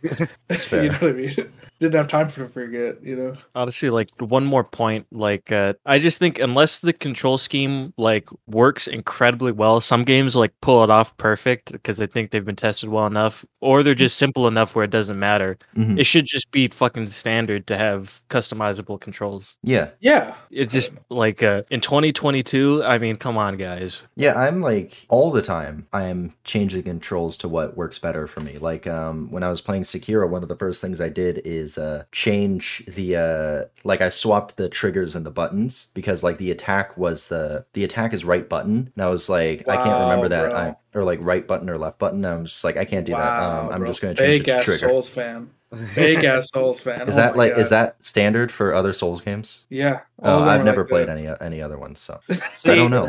[0.48, 0.72] It's.
[0.72, 1.34] You know what I mean?
[1.78, 3.02] Didn't have time for to forget.
[3.04, 3.34] You know.
[3.54, 8.28] Honestly, like one more point, like uh, I just think unless the control scheme like
[8.46, 12.56] works incredibly well, some games like pull it off perfect because I think they've been
[12.56, 15.58] tested well enough, or they're just simple enough where it doesn't matter.
[15.76, 15.98] Mhm.
[15.98, 19.58] It should just be fucking standard to have customizable controls.
[19.62, 20.34] Yeah, Yeah.
[20.50, 22.82] It's just like uh, in 2022.
[22.84, 24.02] I mean, come on, guys.
[24.16, 25.86] Yeah, I'm like all the time.
[25.92, 28.58] I am changing controls to what works better for me.
[28.58, 31.78] Like um, when I was playing Sekiro, one of the first things I did is
[31.78, 36.52] uh, change the uh, like I swapped the triggers and the buttons because like the
[36.52, 40.28] attack was the the attack is right button, and I was like I can't remember
[40.28, 40.54] that.
[40.54, 42.24] I, or like right button or left button.
[42.24, 43.42] I'm just like I can't do that.
[43.42, 43.88] Um, I'm bro.
[43.88, 44.88] just going to change fake the ass trigger.
[44.88, 45.50] Souls fan.
[45.96, 47.08] Big ass Souls fan.
[47.08, 49.64] Is Oh that like is that standard for other Souls games?
[49.68, 50.00] Yeah.
[50.22, 51.18] Oh, I've never like played that.
[51.18, 52.20] any any other ones, so
[52.52, 53.04] See, I don't know.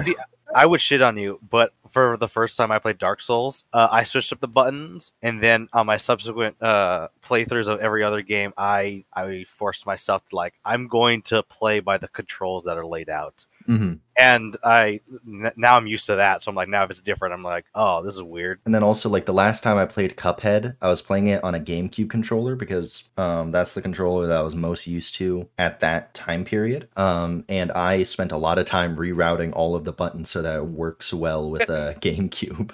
[0.53, 3.87] I would shit on you, but for the first time I played Dark Souls, uh,
[3.91, 8.21] I switched up the buttons, and then on my subsequent uh, playthroughs of every other
[8.21, 12.77] game, I I forced myself to like I'm going to play by the controls that
[12.77, 16.43] are laid out, hmm and I n- now I'm used to that.
[16.43, 18.59] So I'm like, now if it's different, I'm like, oh, this is weird.
[18.65, 21.55] And then also, like the last time I played Cuphead, I was playing it on
[21.55, 25.79] a GameCube controller because um, that's the controller that I was most used to at
[25.79, 26.87] that time period.
[26.95, 30.55] Um, and I spent a lot of time rerouting all of the buttons so that
[30.55, 32.71] it works well with a GameCube.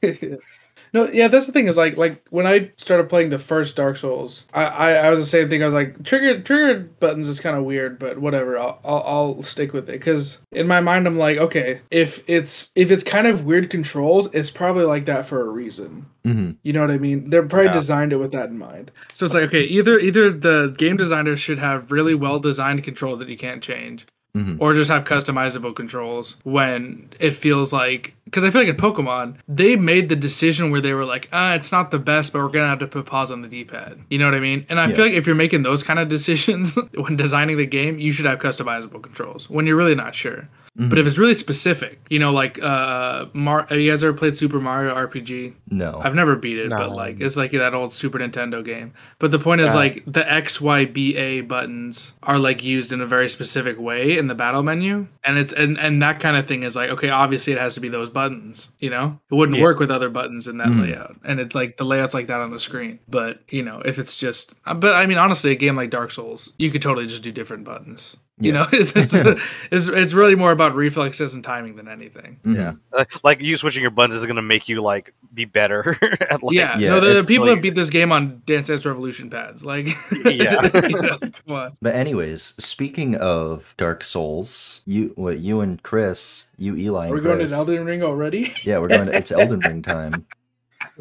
[0.96, 3.96] no, yeah, that's the thing is like like when I started playing the first Dark
[3.96, 5.62] Souls, I I, I was the same thing.
[5.62, 8.58] I was like trigger trigger buttons is kind of weird, but whatever.
[8.58, 12.70] I'll, I'll I'll stick with it because in my mind I'm like, okay, if it's
[12.74, 16.06] if it's kind of weird controls, it's probably like that for a reason.
[16.24, 17.30] hmm You know what I mean?
[17.30, 17.72] They're probably Yeah.
[17.74, 18.90] designed it with that in mind.
[19.14, 23.18] So it's like, okay, either either the game designer should have really well designed controls
[23.20, 28.42] that you can't change, hmm or just have customizable controls when it feels like because
[28.44, 31.70] I feel like in Pokemon they made the decision where they were like, ah, it's
[31.72, 33.98] not the best, but we're gonna have to put pause on the D-pad.
[34.10, 34.66] You know what I mean?
[34.68, 34.94] And I Yeah.
[34.96, 38.26] feel like if you're making those kind of decisions when designing the game, you should
[38.26, 40.48] have customizable controls when you're really not sure.
[40.78, 44.36] But if it's really specific, you know, like uh, Mar, have you guys ever played
[44.36, 45.54] Super Mario RPG?
[45.70, 46.00] No.
[46.04, 48.92] I've never beat it, but like it's like that old Super Nintendo game.
[49.18, 49.74] But the point is Yeah.
[49.76, 54.18] like the X, Y, B, A buttons are like used in a very specific way
[54.18, 57.08] in the battle menu, and it's and and that kind of thing is like okay,
[57.08, 58.68] obviously it has to be those buttons.
[58.78, 59.64] You know, it wouldn't Yeah.
[59.64, 60.82] work with other buttons in that Mhm.
[60.82, 62.98] layout, and it's like the layout's like that on the screen.
[63.08, 66.10] But you know, if it's just, uh, but I mean, honestly, a game like Dark
[66.10, 68.18] Souls, you could totally just do different buttons.
[68.38, 68.62] You Yeah.
[68.62, 69.14] know, it's it's,
[69.70, 72.38] it's it's really more about reflexes and timing than anything.
[72.44, 72.54] Mhm.
[72.56, 75.96] Yeah, Uh, like you switching your buttons is gonna make you like be better.
[76.30, 78.66] at, like, yeah, Yeah, no, the, the people like- that beat this game on Dance
[78.68, 79.86] Dance Revolution pads, like,
[80.24, 80.70] Yeah.
[80.86, 81.00] you
[81.46, 81.70] know.
[81.80, 87.18] But anyways, speaking of Dark Souls, you what you and Chris, you Eli Are we
[87.18, 88.52] and going to Elden Ring already?
[88.64, 89.06] Yeah, we're going.
[89.06, 90.26] To, it's Elden Ring time.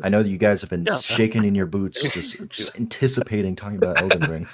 [0.04, 1.00] I know that you guys have been Yeah.
[1.00, 4.48] shaking in your boots, just just anticipating talking about Elden Ring.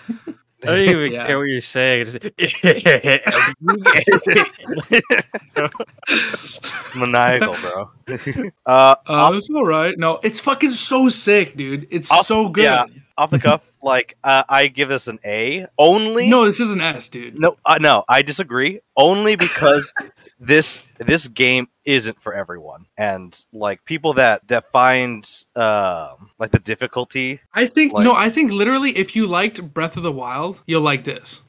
[0.63, 1.26] I don't even Yeah.
[1.28, 2.06] care what you're saying.
[2.38, 2.63] It's
[6.95, 7.89] maniacal, bro.
[8.65, 9.97] uh, Uh, it's all right.
[9.97, 11.88] No, it's fucking so sick, dude.
[11.91, 12.63] It's I'll- so good.
[12.65, 12.86] yeah.
[13.17, 16.28] off the cuff, like uh, I give this an A only.
[16.28, 17.39] No, this is an S, dude.
[17.39, 18.80] no, uh, no, I disagree.
[18.97, 19.93] Only because
[20.41, 25.23] this this game isn't for everyone, and like people that that find
[25.56, 27.39] um like the difficulty.
[27.54, 30.82] I think Like- no, I think literally, if you liked Breath of the Wild, you'll
[30.82, 31.41] like this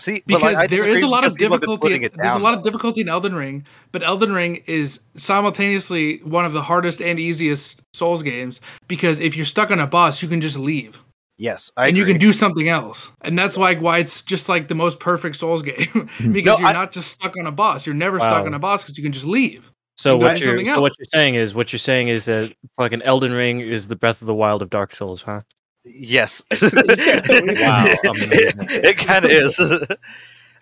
[0.00, 2.22] See, because like, there is a lot of because people have been difficulty.
[2.22, 6.54] There's a lot of difficulty in Elden Ring, but Elden Ring is simultaneously one of
[6.54, 10.40] the hardest and easiest Souls games because if you're stuck on a boss, you can
[10.40, 11.02] just leave.
[11.40, 13.10] Yes, I and you can do something else.
[13.22, 16.66] And that's like why it's just like the most perfect Souls game because No, you're
[16.68, 17.86] I- not just stuck on a boss.
[17.86, 19.72] You're never stuck on a boss because you can just leave.
[19.96, 23.32] So what you're so what you're saying is what you're saying is that fucking Elden
[23.32, 25.40] Ring is the Breath of the Wild of Dark Souls, huh?
[25.82, 26.42] Yes.
[26.52, 28.66] Wow, amazing.
[28.70, 29.58] it kind of is.
[29.58, 29.86] Uh,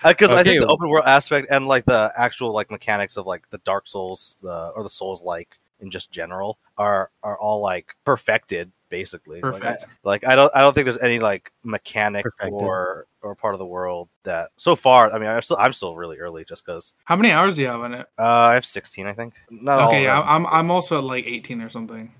[0.06, 3.50] because I think the open world aspect and like the actual like mechanics of like
[3.50, 7.94] the Dark Souls, the or the Souls like in just general are are all like
[8.04, 9.40] perfected basically.
[9.40, 12.52] Like, I, like I don't I don't think there's any like mechanic Perfected.
[12.52, 15.12] or or part of the world that so far.
[15.12, 17.68] I mean, I'm still I'm still really early just because How many hours do you
[17.68, 18.06] have on it?
[18.18, 19.34] uh, I have 16, I think.
[19.50, 20.20] Not okay, yeah.
[20.20, 22.12] I'm I'm also at like 18 or something.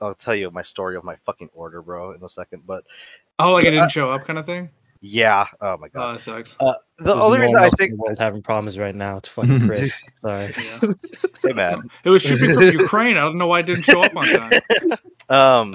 [0.00, 2.64] I'll tell you my story of my fucking order, bro, in a second.
[2.66, 2.84] But
[3.38, 4.70] Oh, like it didn't show up, kind of thing.
[5.00, 5.90] Yeah, oh my god.
[5.94, 6.14] Oh, god.
[6.16, 6.56] that sucks.
[6.60, 9.18] Uh, the There's only no reason I think, the world's having problems right now.
[9.18, 9.92] It's fucking Chris.
[10.22, 10.54] Sorry.
[10.56, 10.92] Yeah.
[11.42, 13.16] hey man, It was shipping from Ukraine.
[13.16, 14.52] I don't know why it didn't show up on time.
[15.28, 15.74] um,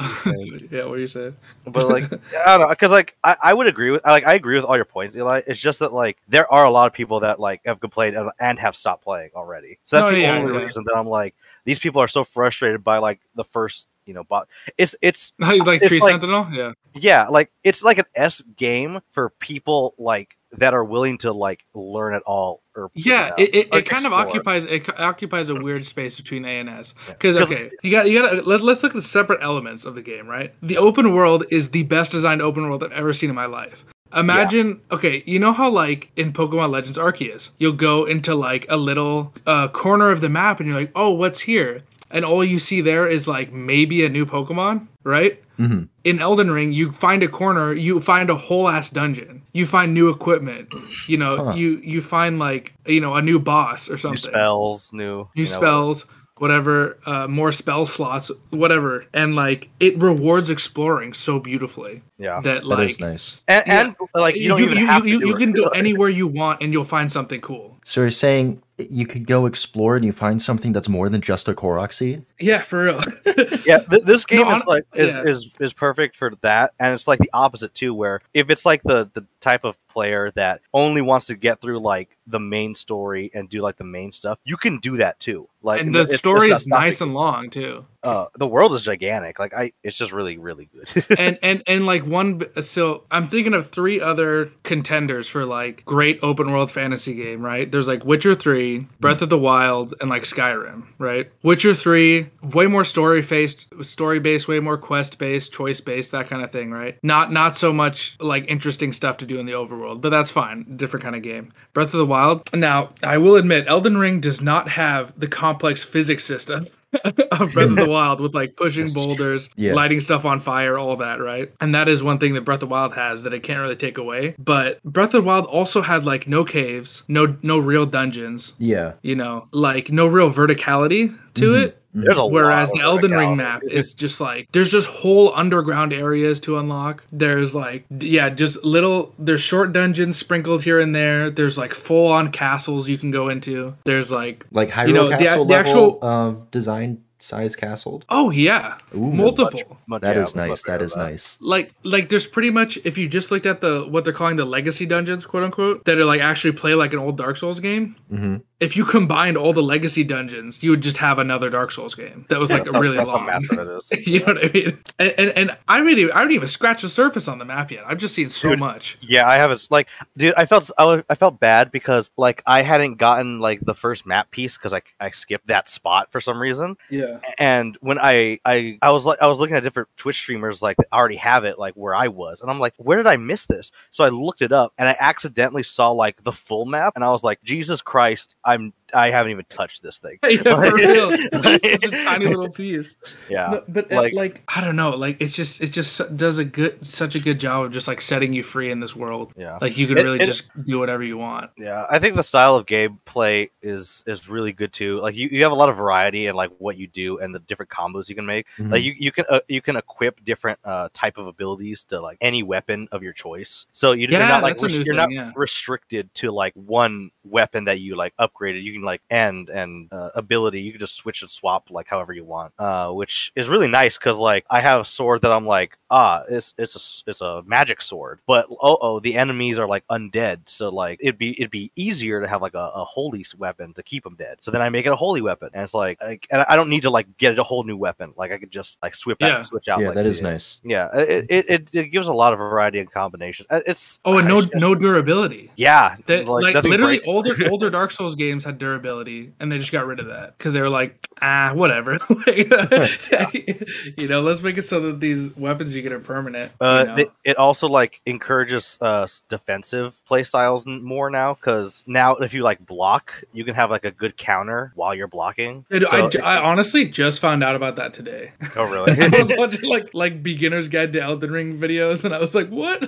[0.71, 1.33] yeah, what do you say?
[1.65, 4.55] but like I don't know, because like I, I would agree with like I agree
[4.55, 5.41] with all your points, Eli.
[5.45, 8.31] It's just that like there are a lot of people that like have complained and,
[8.39, 9.77] and have stopped playing already.
[9.83, 10.65] So that's No, the yeah, only yeah.
[10.65, 14.23] reason that I'm like these people are so frustrated by like the first you know
[14.23, 14.47] bot.
[14.77, 16.47] It's it's like It's Tree like- Sentinel?
[16.51, 16.71] Yeah.
[16.95, 21.63] yeah like it's like an S game for people like that are willing to like
[21.73, 25.47] learn it all or Yeah, out, it, it, or it kind of occupies it occupies
[25.49, 26.93] a weird space between A and S.
[27.07, 27.13] Yeah.
[27.13, 29.95] Because 'Cause- okay, you got you got let, let's look at the separate elements of
[29.95, 30.27] the game.
[30.27, 33.45] Right, the open world is the best designed open world I've ever seen in my
[33.45, 33.85] life.
[34.13, 38.75] Imagine, okay, you know how like in Pokemon Legends Arceus, you'll go into like a
[38.75, 41.83] little uh, corner of the map and you're like, oh, what's here?
[42.13, 45.41] And all you see there is like maybe a new Pokemon, right?
[45.57, 49.67] hmm in Elden Ring, you find a corner, you find a whole ass dungeon, you
[49.67, 50.73] find new equipment,
[51.07, 51.53] you know, Huh.
[51.55, 54.99] you you find like you know a new boss or something, new something, spells, new
[54.99, 56.05] new you know, spells,
[56.39, 62.63] whatever, uh, more spell slots, whatever, and like it rewards exploring so beautifully Yeah, that
[62.63, 63.37] That like is nice.
[63.47, 63.79] and, Yeah.
[63.81, 66.25] and like you don't even you, have you, to do you can go anywhere you
[66.25, 67.77] want and you'll find something cool.
[67.85, 71.47] So you're saying you could go explore and you find something that's more than just
[71.47, 72.25] a Korok seed.
[72.39, 73.03] Yeah, for real.
[73.65, 75.23] yeah, th- this game No, is hon- like is, yeah.
[75.23, 77.93] is is perfect for that, and it's like the opposite too.
[77.93, 81.79] Where if it's like the the type of player that only wants to get through
[81.79, 85.49] like the main story and do like the main stuff, you can do that too.
[85.63, 87.85] Like and the it's- it's story not is nice and long too.
[88.03, 89.37] uh, the world is gigantic.
[89.37, 91.05] Like I, it's just really, really good.
[91.19, 96.19] and and and like one so i'm thinking of three other contenders for like great
[96.23, 100.23] open world fantasy game right there's like witcher 3 breath of the wild and like
[100.23, 105.79] skyrim right witcher 3 way more story based story based way more quest based choice
[105.81, 109.39] based that kind of thing right not not so much like interesting stuff to do
[109.39, 112.89] in the overworld but that's fine different kind of game breath of the wild now
[113.03, 116.63] i will admit elden ring does not have the complex physics system
[117.05, 119.73] of Breath of the Wild with like pushing boulders, yeah.
[119.73, 121.49] lighting stuff on fire, all that, right?
[121.61, 123.77] And that is one thing that Breath of the Wild has that it can't really
[123.77, 124.35] take away.
[124.37, 128.91] But Breath of the Wild also had like no caves, no no real dungeons, Yeah.
[129.03, 131.63] you know, like no real verticality to Mhm.
[131.63, 131.77] it.
[131.93, 135.91] There's a Whereas lot the Elden Ring map is just like there's just whole underground
[135.91, 137.03] areas to unlock.
[137.11, 141.29] There's like yeah, just little there's short dungeons sprinkled here and there.
[141.29, 143.73] There's like full on castles you can go into.
[143.83, 148.01] There's like Like Hyrule You know, the- Castle the level actual- of design size castle.
[148.09, 149.77] oh yeah, Ooh, multiple.
[149.85, 150.63] Much- That yeah, is nice.
[150.63, 151.37] That is than nice.
[151.41, 154.45] like like there's pretty much if you just looked at the what they're calling the
[154.45, 157.95] legacy dungeons quote unquote that are like actually play like an old dark souls game
[158.09, 161.93] hmm if you combined all the legacy dungeons you would just have another dark souls
[161.95, 163.67] game that was like That's how- really that's how long massive it
[163.99, 164.07] is.
[164.07, 166.89] you know what i mean and, and and i really i haven't even scratched the
[166.89, 169.67] surface on the map yet i've just seen so Dude, much Yeah, I haven't.
[169.69, 173.59] Like, dude, I felt I, was- I felt bad because like I hadn't gotten like
[173.61, 176.77] the first map piece because I I skipped that spot for some reason.
[176.89, 180.61] yeah And when I I I was like I was looking at different Twitch streamers
[180.61, 183.17] like that already have it like where I was, and I'm like, where did I
[183.17, 183.71] miss this?
[183.89, 187.09] So I looked it up, and I accidentally saw like the full map, and I
[187.11, 190.17] was like, Jesus Christ, I'm I haven't even touched this thing.
[190.27, 192.95] yeah for real Like- Such a tiny little piece
[193.29, 193.47] Yeah.
[193.51, 196.45] No, but uh, like- like, I don't know, like it's just it just does a
[196.45, 199.33] good such a good job of just like setting you free in this world.
[199.37, 199.57] Yeah.
[199.61, 201.51] Like you can It- really it- just do whatever you want.
[201.57, 204.99] Yeah, I think the style of gameplay is is really good too.
[204.99, 207.39] Like you, you have a lot of variety in like what you do and the
[207.39, 208.47] different combos you can make.
[208.57, 208.71] Mhm.
[208.71, 212.17] Like you, you can uh, you can equip different uh, type of abilities to like
[212.21, 213.65] any weapon of your choice.
[213.73, 215.31] So you, you're Yeah, not like that's res- new you're thing, not yeah.
[215.35, 218.63] restricted to like one weapon that you like upgraded.
[218.63, 220.61] You can like end and uh, ability.
[220.61, 223.97] You can just switch and swap like however you want, uh, which is really nice
[223.97, 227.21] because like I have a sword that I'm like ah it's it's a s- it's
[227.21, 230.41] a magic sword, but oh oh the enemies are like undead.
[230.47, 233.83] So like it'd be it'd be easier to have like a, a holy weapon to
[233.83, 234.37] keep them dead.
[234.41, 236.69] So then I make it a holy weapon, and it's like, like and I don't
[236.69, 238.13] need to like get a whole new weapon.
[238.17, 239.37] Like I could just like swip Yeah.
[239.37, 239.79] out, switch out.
[239.79, 240.59] Yeah, like that is the- nice.
[240.63, 243.47] Yeah, it, it, it, it gives a lot of variety and combinations.
[243.49, 245.51] Uh, It's Oh, and no no durability.
[245.55, 247.07] yeah, That, like, nothing literally breaks.
[247.07, 250.53] older older Dark Souls games had durability, and they just got rid of that because
[250.53, 251.99] they were like, ah, whatever.
[252.27, 252.51] Like,
[253.97, 256.51] you know, let's make it so that these weapons you get are permanent.
[256.61, 256.95] you Uh, know?
[256.95, 262.43] th- it also like encourages uh defensive play styles more now because now if you
[262.43, 265.65] like block, you can have like a good counter while you're blocking.
[265.69, 268.31] Dude, So I, it- I honestly just found out about that today.
[268.55, 268.91] oh really?
[269.01, 272.49] I was watching like like beginner's guide to Elden Ring videos, and I was like,
[272.49, 272.83] "What?"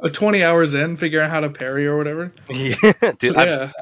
[0.00, 2.32] Uh, Twenty hours in, figuring out how to parry or whatever.
[2.50, 2.74] yeah,
[3.18, 3.34] dude.
[3.34, 3.72] Yeah,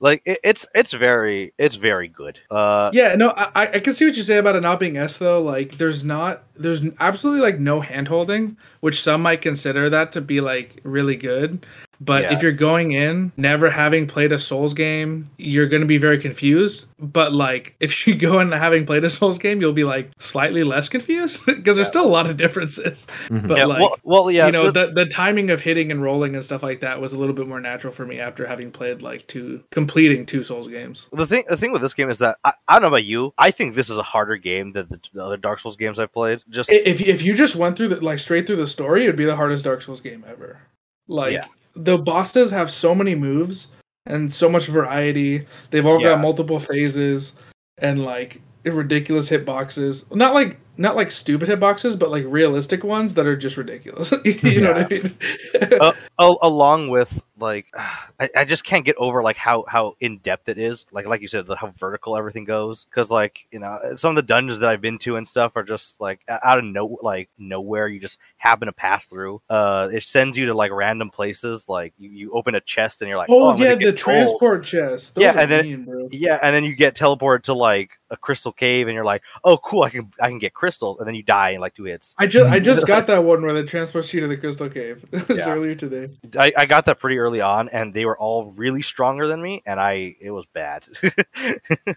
[0.00, 2.40] like it, it's it's very it's very good.
[2.50, 3.14] Uh, yeah.
[3.16, 5.42] No, I I- can see what you say about it not being S though.
[5.42, 10.20] Like, there's not there's absolutely like no hand holding, which some might consider that to
[10.20, 11.64] be like really good.
[12.00, 12.34] But Yeah.
[12.34, 16.18] if you're going in never having played a Souls game, you're going to be very
[16.18, 16.86] confused.
[17.00, 20.62] But like if you go in having played a Souls game, you'll be like slightly
[20.62, 23.06] less confused because there's still a lot of differences.
[23.28, 23.48] Mhm.
[23.48, 26.00] But yeah, like well, well, yeah, you know, the- the, the timing of hitting and
[26.02, 28.70] rolling and stuff like that was a little bit more natural for me after having
[28.70, 31.06] played like two completing two Souls games.
[31.12, 33.34] The thing, the thing with this game is that I, I don't know about you.
[33.38, 36.12] I think this is a harder game than the, the other Dark Souls games I've
[36.12, 36.42] played.
[36.48, 39.24] Just If if you just went through the like straight through the story, it'd be
[39.24, 40.60] the hardest Dark Souls game ever.
[41.08, 41.46] Like Yeah.
[41.84, 43.68] The bosses have so many moves
[44.06, 45.46] and so much variety.
[45.70, 46.10] They've all Yeah.
[46.10, 47.32] got multiple phases
[47.78, 50.04] and like ridiculous hitboxes.
[50.14, 54.12] Not like not like stupid hitboxes, but like realistic ones that are just ridiculous.
[54.24, 55.14] you know what I mean?
[55.80, 57.66] Uh, al- along with like
[58.20, 61.20] I, I just can't get over like how how in depth it is like like
[61.20, 64.58] you said the, how vertical everything goes because like you know some of the dungeons
[64.58, 68.00] that i've been to and stuff are just like out of no like nowhere you
[68.00, 72.10] just happen to pass through uh it sends you to like random places like you,
[72.10, 75.14] you open a chest and you're like oh, I'm yeah, get the gold." transport chest.
[75.14, 76.08] Those Yeah, and then- mean, bro.
[76.10, 79.58] yeah and then you get teleported to like a crystal cave and you're like oh
[79.58, 82.14] cool i can i can get crystals and then you die in like two hits
[82.18, 85.04] I just I just got that one where they transports you to the crystal cave
[85.28, 85.50] Yeah.
[85.50, 86.07] earlier today.
[86.10, 86.40] You.
[86.40, 89.62] I, I got that pretty early on, and they were all really stronger than me,
[89.66, 90.86] and I it was bad.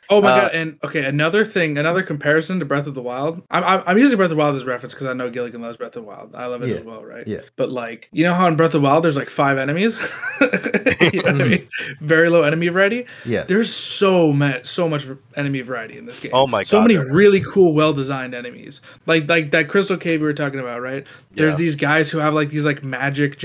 [0.10, 0.52] Oh my Uh, god!
[0.54, 3.42] And okay, another thing, another comparison to Breath of the Wild.
[3.52, 5.62] I'm I'm, I'm using Breath of the Wild as a reference because I know Gilligan
[5.62, 6.36] loves Breath of the Wild.
[6.36, 7.28] I love it Yeah, as well, right?
[7.28, 7.42] yeah.
[7.56, 9.98] But like, you know how in Breath of the Wild there's like five enemies.
[10.42, 11.70] you know what I mean?
[12.00, 13.06] Very low enemy variety.
[13.26, 13.44] Yeah.
[13.44, 16.32] There's so much, so much enemy variety in this game.
[16.34, 16.68] Oh my god!
[16.68, 17.12] So many there is.
[17.12, 18.82] really cool, well designed enemies.
[19.06, 21.06] Like like that crystal cave we were talking about, right?
[21.32, 21.58] There's Yeah.
[21.66, 23.38] these guys who have like these like magic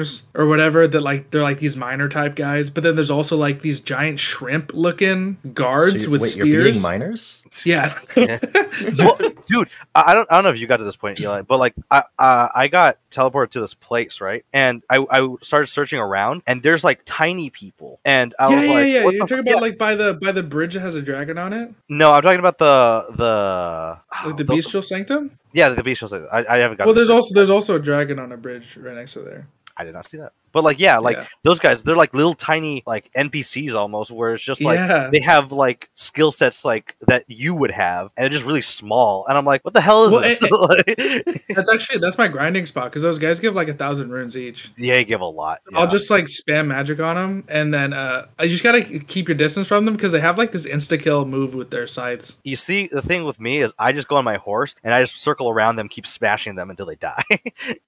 [0.00, 2.70] jackhammers or whatever that like they're like these miner type guys.
[2.70, 6.46] But then there's also like these giant shrimp looking guards So you- with wait, you're
[6.46, 6.64] spears.
[6.68, 7.42] beating miners?
[7.64, 7.98] Yeah.
[8.16, 11.42] well, dude, I I don't I don't know if you got to this point, Eli,
[11.42, 14.44] but like I uh, I got teleported to this place, right?
[14.52, 18.64] And I I started searching around, and there's like tiny people, and I yeah, was
[18.66, 19.04] yeah, like, yeah.
[19.04, 19.60] what You're talking f- about yeah.
[19.60, 22.40] like by the by the bridge that has a dragon on it, no, I'm talking
[22.40, 25.38] about the the like the bestial sanctum.
[25.52, 26.08] Yeah, the bestial.
[26.08, 26.28] Sanctum.
[26.30, 26.86] I, I haven't got.
[26.86, 29.46] Well, there's also there's also a dragon on a bridge right next to there.
[29.76, 30.32] I did not see that.
[30.56, 31.26] But like, yeah, like Yeah.
[31.42, 35.10] those guys, they're like little tiny like NPCs almost, where it's just like yeah.
[35.12, 39.26] they have like skill sets like that you would have, and they're just really small.
[39.28, 40.40] And I'm like, what the hell is Well, this?
[40.50, 44.34] Like- That's actually that's my grinding spot because those guys give like a thousand runes
[44.34, 44.70] each.
[44.78, 45.60] yeah, give a lot.
[45.74, 49.36] I'll just like spam magic on them, and then uh, I just gotta keep your
[49.36, 52.38] distance from them because they have like this insta kill move with their scythes.
[52.44, 55.02] You see, the thing with me is I just go on my horse and I
[55.02, 57.22] just circle around them, keep smashing them until they die.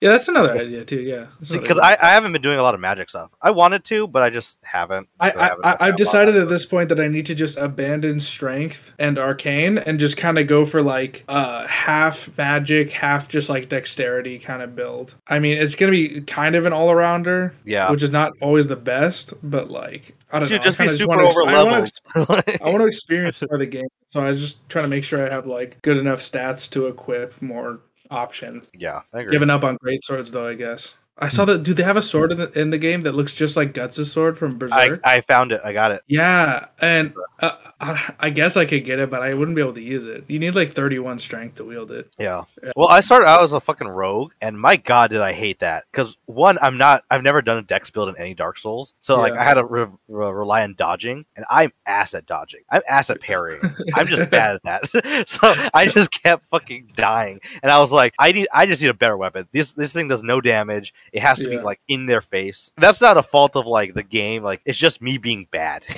[0.00, 1.00] Yeah, that's another idea too.
[1.00, 1.78] Yeah, Because.
[1.78, 3.33] I, I haven't been doing a lot of magic stuff.
[3.40, 5.09] I wanted to, but I just haven't.
[5.21, 7.27] I, So I, haven't I, done a I've decided at this point that I need
[7.27, 12.37] to just abandon strength and arcane and just kind of go for like uh half
[12.37, 15.14] magic, half just like dexterity kind of build.
[15.29, 17.90] I mean, it's gonna be kind of an all arounder, Yeah.
[17.90, 20.64] which is not always the best, but like I don't Dude, know.
[20.64, 22.01] just I be super wanna ex- over I wanna ex-
[22.61, 25.03] I want to experience more of the game, so I was just trying to make
[25.05, 28.68] sure I have like good enough stats to equip more options.
[28.75, 29.33] yeah, I agree.
[29.33, 30.94] Giving up on great swords though, I guess.
[31.20, 31.62] I saw that.
[31.62, 34.11] Do they have a sword in the, in the game that looks just like Guts'
[34.11, 35.00] sword from Berserk?
[35.04, 35.61] I found it.
[35.64, 36.02] I got it.
[36.07, 39.74] Yeah, and uh, I, I guess I could get it, but I wouldn't be able
[39.74, 40.24] to use it.
[40.28, 42.12] You need like 31 strength to wield it.
[42.18, 42.44] Yeah.
[42.76, 45.85] Well, I started out as a fucking rogue, and my god, did I hate that?
[45.90, 47.02] Because one, I'm not.
[47.11, 49.64] I've never done a dex build in any Dark Souls, so like I had to
[49.64, 52.62] re- re- rely on dodging, and I'm ass at dodging.
[52.70, 53.62] I'm ass at parrying.
[53.94, 55.26] I'm just bad at that.
[55.28, 58.48] so I just kept fucking dying, and I was like, I need.
[58.52, 59.48] I just need a better weapon.
[59.52, 60.94] This this thing does no damage.
[61.12, 62.71] It has to be like in their face.
[62.77, 64.42] That's not a fault of like the game.
[64.42, 65.85] Like it's just me being bad.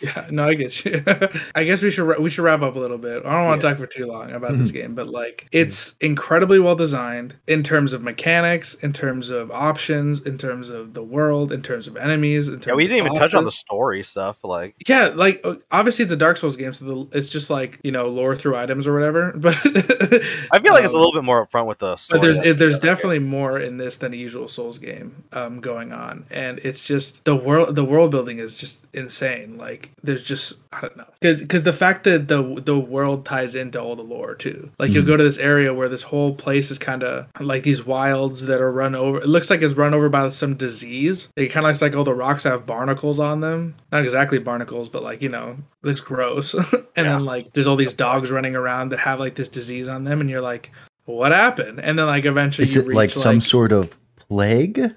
[0.00, 1.02] Yeah, no, I get you.
[1.54, 3.24] I guess we should we should wrap up a little bit.
[3.24, 3.72] I don't want to Yeah.
[3.72, 7.94] talk for too long about this game, but like it's incredibly well designed in terms
[7.94, 12.48] of mechanics, in terms of options, in terms of the world, in terms of enemies.
[12.48, 14.44] In terms yeah, we didn't even touch on the story stuff.
[14.44, 17.90] Like Yeah, like obviously it's a Dark Souls game, so the, it's just like you
[17.92, 19.32] know lore through items or whatever.
[19.46, 22.18] But I feel like it's a um, little bit more upfront with the story.
[22.18, 22.94] But there's it, there's the other game.
[22.94, 27.24] definitely more in this than a usual Souls game um, going on, and it's just
[27.24, 29.58] the world the world building is just insane.
[29.58, 33.54] Like there's just I don't know because because the fact that the the world ties
[33.54, 34.70] into all the lore too.
[34.78, 35.08] Like you'll Mhm.
[35.08, 38.60] go to this area where this whole place is kind of like these wilds that
[38.60, 39.18] are run over.
[39.18, 41.28] It looks like it's run over by some disease.
[41.36, 43.74] It kind of looks like all the rocks have barnacles on them.
[43.92, 46.54] Not exactly barnacles, but like you know, it looks gross.
[46.54, 46.64] and
[46.96, 47.02] Yeah.
[47.04, 50.20] then like there's all these dogs running around that have like this disease on them,
[50.20, 50.70] and you're like
[51.06, 51.78] what happened?
[51.78, 53.90] And then like eventually Is you it reach like some sort of
[54.28, 54.94] plague?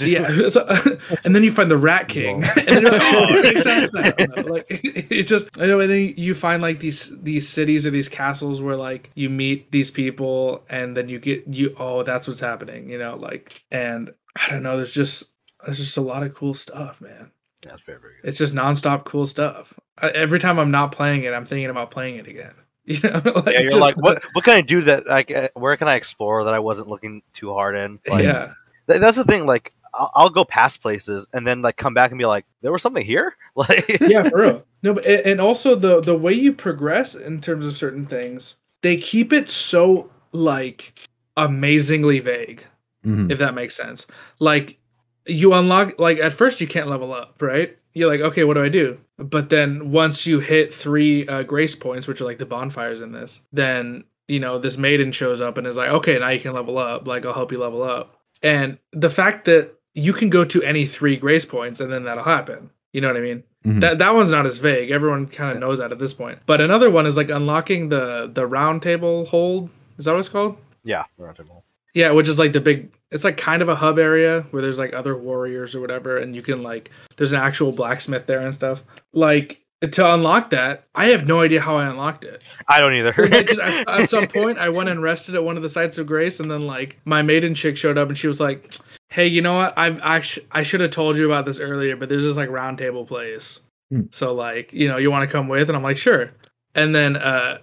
[0.00, 0.66] yeah, so-
[1.24, 3.92] and then you find the Rat King, and then you're like, oh, it makes sense
[3.92, 4.42] now.
[4.52, 8.08] Like it just, I know, and then you find like these these cities or these
[8.08, 12.40] castles where like you meet these people, and then you get you, oh, that's what's
[12.40, 15.26] happening, you know, like, and I don't know, there's just
[15.64, 17.30] there's just a lot of cool stuff, man.
[17.62, 18.28] That's very, very good.
[18.28, 19.72] It's just nonstop cool stuff.
[19.98, 22.54] I, every time I'm not playing it, I'm thinking about playing it again.
[22.86, 24.22] You know, like, yeah, you're just- like, what?
[24.34, 25.06] What can I do that?
[25.06, 27.98] Like, uh, where can I explore that I wasn't looking too hard in?
[28.06, 28.52] Like, yeah.
[28.88, 29.46] Th- that's the thing.
[29.46, 32.72] Like, I'll, I'll go past places and then like come back and be like, there
[32.72, 33.34] was something here.
[33.56, 34.66] Like, yeah, for real.
[34.82, 38.56] No, but and and also the the way you progress in terms of certain things,
[38.82, 40.92] they keep it so like
[41.36, 42.64] amazingly vague,
[43.04, 43.30] Mhm.
[43.30, 44.06] if that makes sense.
[44.40, 44.78] Like
[45.26, 47.76] you unlock like at first you can't level up, right?
[47.92, 48.98] You're like, okay, what do I do?
[49.18, 53.12] But then once you hit three uh, grace points, which are like the bonfires in
[53.12, 56.52] this, then you know this maiden shows up and is like, okay, now you can
[56.54, 57.06] level up.
[57.06, 58.13] Like I'll help you level up.
[58.44, 62.24] And the fact that you can go to any three grace points and then that'll
[62.24, 62.70] happen.
[62.92, 63.42] You know what I mean?
[63.66, 63.80] Mhm.
[63.80, 64.90] That that one's not as vague.
[64.90, 66.38] Everyone kind of knows that at this point.
[66.46, 69.70] But another one is like unlocking the the round table hold.
[69.98, 70.56] Is that what it's called?
[70.84, 71.64] yeah, round table.
[71.94, 72.92] Yeah, which is like the big.
[73.10, 76.34] It's like kind of a hub area where there's like other warriors or whatever, and
[76.36, 78.82] you can like there's an actual blacksmith there and stuff.
[79.12, 82.42] Like to unlock that, I have no idea how I unlocked it.
[82.68, 83.12] I don't either.
[83.44, 86.06] Just at, at some point, I went and rested at one of the sites of
[86.06, 88.72] grace, and then like my maiden chick showed up, and she was like,
[89.08, 89.76] "Hey, you know what?
[89.76, 92.48] I've I, sh- I should have told you about this earlier, but there's this like
[92.48, 93.60] round table place.
[93.90, 94.02] Hmm.
[94.12, 96.30] So like, you know, you want to come with?" And I'm like, "Sure."
[96.74, 97.58] And then uh,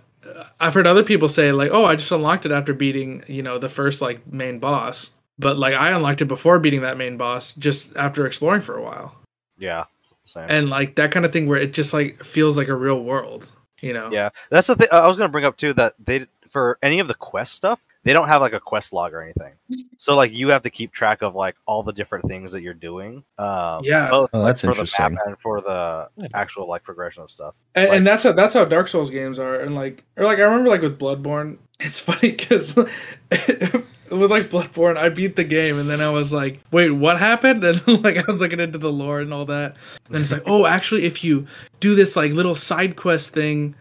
[0.59, 3.57] I've heard other people say like, "Oh, I just unlocked it after beating you know
[3.57, 5.09] the first like main boss."
[5.39, 8.83] But like, I unlocked it before beating that main boss, just after exploring for a
[8.83, 9.15] while,
[9.57, 9.85] Yeah.
[10.25, 10.45] Same.
[10.49, 13.49] and like that kind of thing where it just like feels like a real world.
[13.81, 14.09] You know?
[14.11, 15.73] Yeah, that's the thing I was gonna bring up too.
[15.73, 19.13] That they for any of the quest stuff, they don't have like a quest log
[19.13, 19.53] or anything.
[20.01, 22.73] So like you have to keep track of like all the different things that you're
[22.73, 23.23] doing.
[23.37, 24.09] Um, Yeah.
[24.09, 25.13] both, Oh, like, that's for the interesting.
[25.13, 27.53] map and for the actual like progression of stuff.
[27.75, 30.39] and, Like- and that's how that's how Dark Souls games are, and like or like
[30.39, 32.75] I remember like with Bloodborne, it's funny because
[34.11, 37.63] with like Bloodborne, I beat the game and then I was like, wait, what happened?
[37.63, 40.43] And like I was looking into the lore and all that, and then it's like,
[40.45, 41.47] oh, actually, if you
[41.79, 43.75] do this like little side quest thing,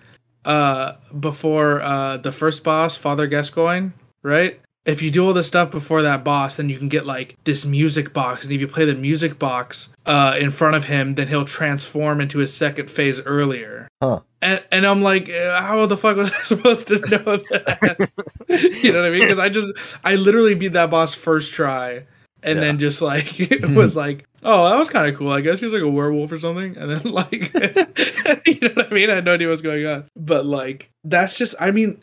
[0.45, 3.91] uh, before uh the first boss, Father Gascoigne,
[4.23, 4.61] right?
[4.87, 7.65] If you do all this stuff before that boss, then you can get like this
[7.67, 11.29] music box, and if you play the music box uh, in front of him, then
[11.29, 13.89] he'll transform into his second phase earlier.
[14.03, 14.21] Huh.
[14.41, 18.11] And, and I'm like, uh, how the fuck was I supposed to know that?
[18.83, 19.21] you know what I mean?
[19.21, 19.71] Because I just,
[20.03, 22.07] I literally beat that boss first try,
[22.43, 22.61] and Yeah.
[22.61, 25.31] then just like it was like, oh, that was kind of cool.
[25.31, 28.87] I guess he was like a werewolf or something, and then like, you know what
[28.91, 29.11] I mean?
[29.11, 32.03] I had no idea what's going on, but like, that's just, I mean,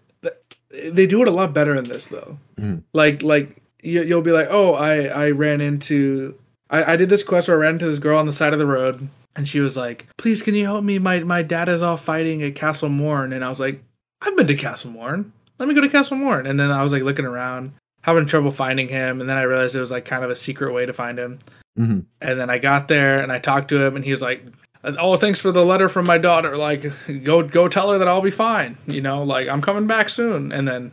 [0.70, 2.38] they do it a lot better in this though.
[2.59, 2.84] Mhm.
[2.93, 6.36] Like, like you, you'll be like, oh, I, I ran into,
[6.70, 8.59] I, I did this quest where I ran into this girl on the side of
[8.59, 9.07] the road.
[9.36, 10.97] And she was like, "Please, can you help me?
[10.97, 13.84] My my dad is off fighting at Castle Morne." And I was like,
[14.20, 15.32] "I've been to Castle Morne.
[15.59, 18.49] Let me go to Castle Morne." And then I was like looking around, having trouble
[18.49, 19.22] finding him.
[19.22, 21.38] And then I realized it was like kind of a secret way to find him.
[21.78, 22.05] Mhm.
[22.20, 24.43] And then I got there and I talked to him, and he was like,
[24.84, 26.55] "Oh, thanks for the letter from my daughter.
[26.57, 26.91] Like,
[27.23, 28.78] go go tell her that I'll be fine.
[28.88, 30.91] You know, like I'm coming back soon." And then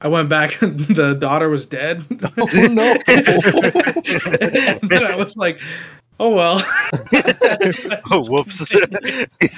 [0.00, 2.04] I went back, and the daughter was dead.
[2.38, 2.94] Oh no!
[3.08, 5.60] and then I was like,
[6.20, 6.62] "Oh well."
[8.10, 8.70] Oh, whoops!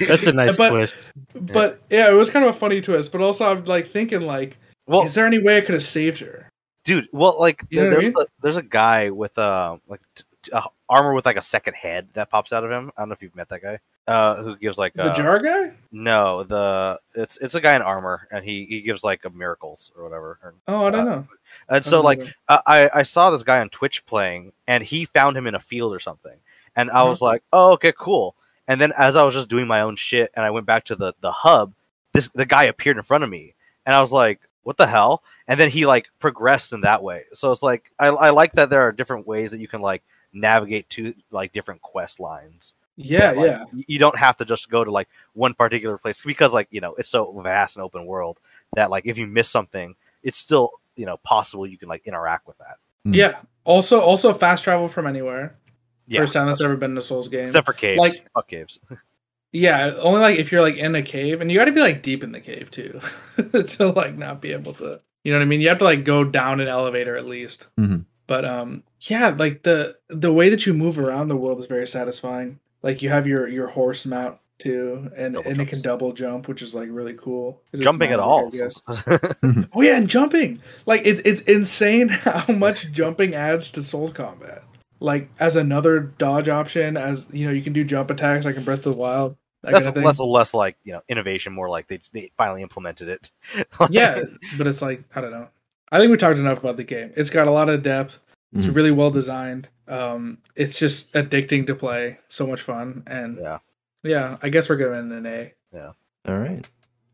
[0.07, 1.11] That's a nice But- twist.
[1.33, 3.11] But yeah, it was kind of a funny twist.
[3.11, 4.57] But also, I'm like thinking, like,
[4.87, 6.49] well, is there any way I could have saved her?
[6.85, 8.23] dude, well, like You know what I there's mean?
[8.23, 10.01] a, there's a guy with uh like
[10.53, 12.91] uh, armor with like a second head that pops out of him.
[12.97, 13.79] I don't know if you've met that guy.
[14.07, 15.71] Uh, who gives like The uh, jar guy?
[15.91, 19.91] No, the it's it's a guy in armor, and he he gives like a miracles
[19.97, 20.39] or whatever.
[20.43, 21.27] Or- Oh, I don't Uh, know.
[21.69, 22.27] And so don't like know.
[22.47, 25.59] I I I saw this guy on Twitch playing, and he found him in a
[25.59, 26.37] field or something,
[26.75, 27.09] and I Uh-huh.
[27.09, 28.35] was like, oh okay, cool.
[28.67, 30.95] And then as I was just doing my own shit, and I went back to
[30.95, 31.73] the the hub,
[32.13, 33.55] this the guy appeared in front of me,
[33.87, 35.23] and I was like, what the hell?
[35.47, 37.23] And then he like progressed in that way.
[37.33, 40.03] So it's like I I like that there are different ways that you can like
[40.35, 42.73] navigate to like different quest lines.
[42.97, 46.21] yeah, that, like, yeah, You don't have to just go to like one particular place
[46.25, 48.37] because like you know it's so vast and open world
[48.75, 52.45] that like if you miss something, it's still you know possible you can like interact
[52.47, 52.77] with that.
[53.07, 53.15] Mm.
[53.15, 53.37] yeah.
[53.63, 55.57] Also, also fast travel from anywhere.
[56.07, 57.41] Yeah, First time that's ever been in a Souls game.
[57.41, 57.97] except for caves.
[57.99, 58.77] Like- Fuck caves.
[59.51, 62.03] yeah, only like if you're like in a cave, and you got to be like
[62.03, 62.99] deep in the cave too,
[63.67, 65.01] to like not be able to.
[65.23, 65.61] You know what I mean?
[65.61, 67.65] You have to like go down an elevator at least.
[67.79, 68.05] Mhm.
[68.27, 71.87] But um, yeah, like the the way that you move around the world is very
[71.87, 72.59] satisfying.
[72.81, 76.47] Like you have your your horse mount too, and Double and it can double jump,
[76.47, 78.51] which is like really cool Jumping at all.
[79.73, 80.61] Oh yeah, and jumping.
[80.85, 84.63] Like it's it's insane how much jumping adds to Souls combat.
[84.99, 88.63] Like as another dodge option, as you know, you can do jump attacks like in
[88.63, 89.35] Breath of the Wild.
[89.61, 92.61] That That's kind of less less like you know innovation, more like they they finally
[92.61, 93.31] implemented it.
[93.89, 94.21] yeah,
[94.57, 95.49] but it's like I don't know.
[95.91, 97.11] I think we talked enough about the game.
[97.15, 98.19] It's got a lot of depth.
[98.55, 98.75] It's Mhm.
[98.75, 99.67] really well designed.
[99.87, 102.17] Um, it's just addicting to play.
[102.29, 103.59] So much fun, and yeah.
[104.03, 105.53] yeah, I guess we're giving it an A.
[105.73, 105.91] Yeah.
[106.27, 106.65] All right.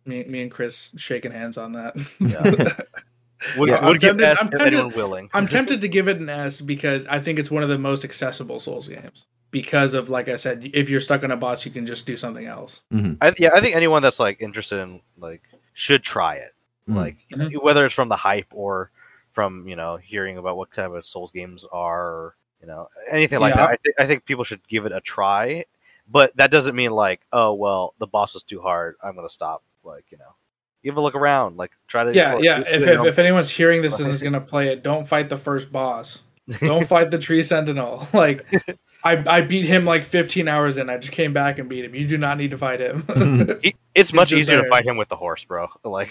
[0.05, 1.95] Me, me and Chris shaking hands on that.
[2.19, 2.41] Yeah.
[3.57, 5.29] Would, Yeah, would I'm give tempted- S I'm if tempted- anyone willing.
[5.33, 8.05] I'm tempted to give it an S because I think it's one of the most
[8.05, 9.25] accessible Souls games.
[9.49, 12.15] Because of like I said, if you're stuck on a boss, you can just do
[12.17, 12.81] something else.
[13.19, 15.41] I, yeah, I think anyone that's like interested in like
[15.73, 16.51] should try it.
[16.87, 16.95] Mhm.
[16.95, 17.17] Like
[17.63, 18.91] whether it's from the hype or
[19.31, 23.39] from you know hearing about what kind of Souls games are, or you know anything
[23.39, 23.61] like Yeah.
[23.67, 23.69] that.
[23.69, 25.65] I think I think people should give it a try.
[26.09, 28.95] But that doesn't mean like oh well the boss is too hard.
[29.03, 29.63] I'm gonna stop.
[29.83, 30.35] Like you know,
[30.83, 31.57] give a look around.
[31.57, 32.59] Like try to Yeah, explore- yeah.
[32.67, 35.71] If, if, if anyone's hearing this and is gonna play it, don't fight the first
[35.71, 36.19] boss.
[36.59, 38.05] Don't fight the tree sentinel.
[38.13, 38.45] Like
[39.03, 40.89] I, I beat him like 15 hours in.
[40.89, 41.95] I just came back and beat him.
[41.95, 43.05] You do not need to fight him.
[43.63, 45.67] It- it's much just easier to fight him with the horse, bro.
[45.83, 46.09] Like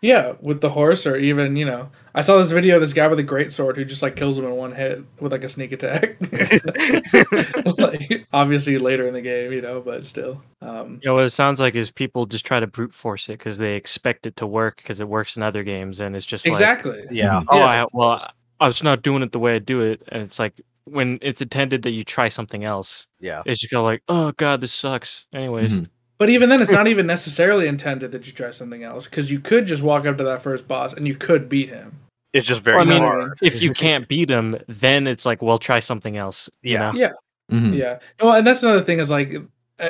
[0.00, 3.06] yeah, with the horse or even you know, I saw this video of this guy
[3.06, 5.48] with a great sword who just like kills him in one hit with like a
[5.50, 6.16] sneak attack.
[7.78, 10.42] like obviously later in the game, you know, but still.
[10.60, 13.38] Um, You know what it sounds like is people just try to brute force it
[13.38, 16.46] because they expect it to work because it works in other games, and it's just
[16.46, 17.04] like, exactly.
[17.10, 17.64] yeah, oh, Yeah.
[17.64, 18.26] I, well,
[18.60, 20.54] I was not doing it the way I do it, and it's like
[20.84, 23.42] when it's intended that you try something else, Yeah.
[23.46, 25.26] it's just kind of like, oh god, this sucks.
[25.32, 25.86] Anyways, Mhm.
[26.18, 29.40] But even then, it's not even necessarily intended that you try something else because you
[29.40, 31.98] could just walk up to that first boss and you could beat him.
[32.32, 33.38] It's just very Well, I mean, hard.
[33.42, 36.48] if you can't beat him, then it's like, well, try something else.
[36.62, 36.78] You Yeah.
[36.92, 36.98] know?
[36.98, 37.10] Yeah.
[37.50, 37.76] Mhm.
[37.76, 37.98] Yeah.
[38.22, 39.34] No, and that's another thing is like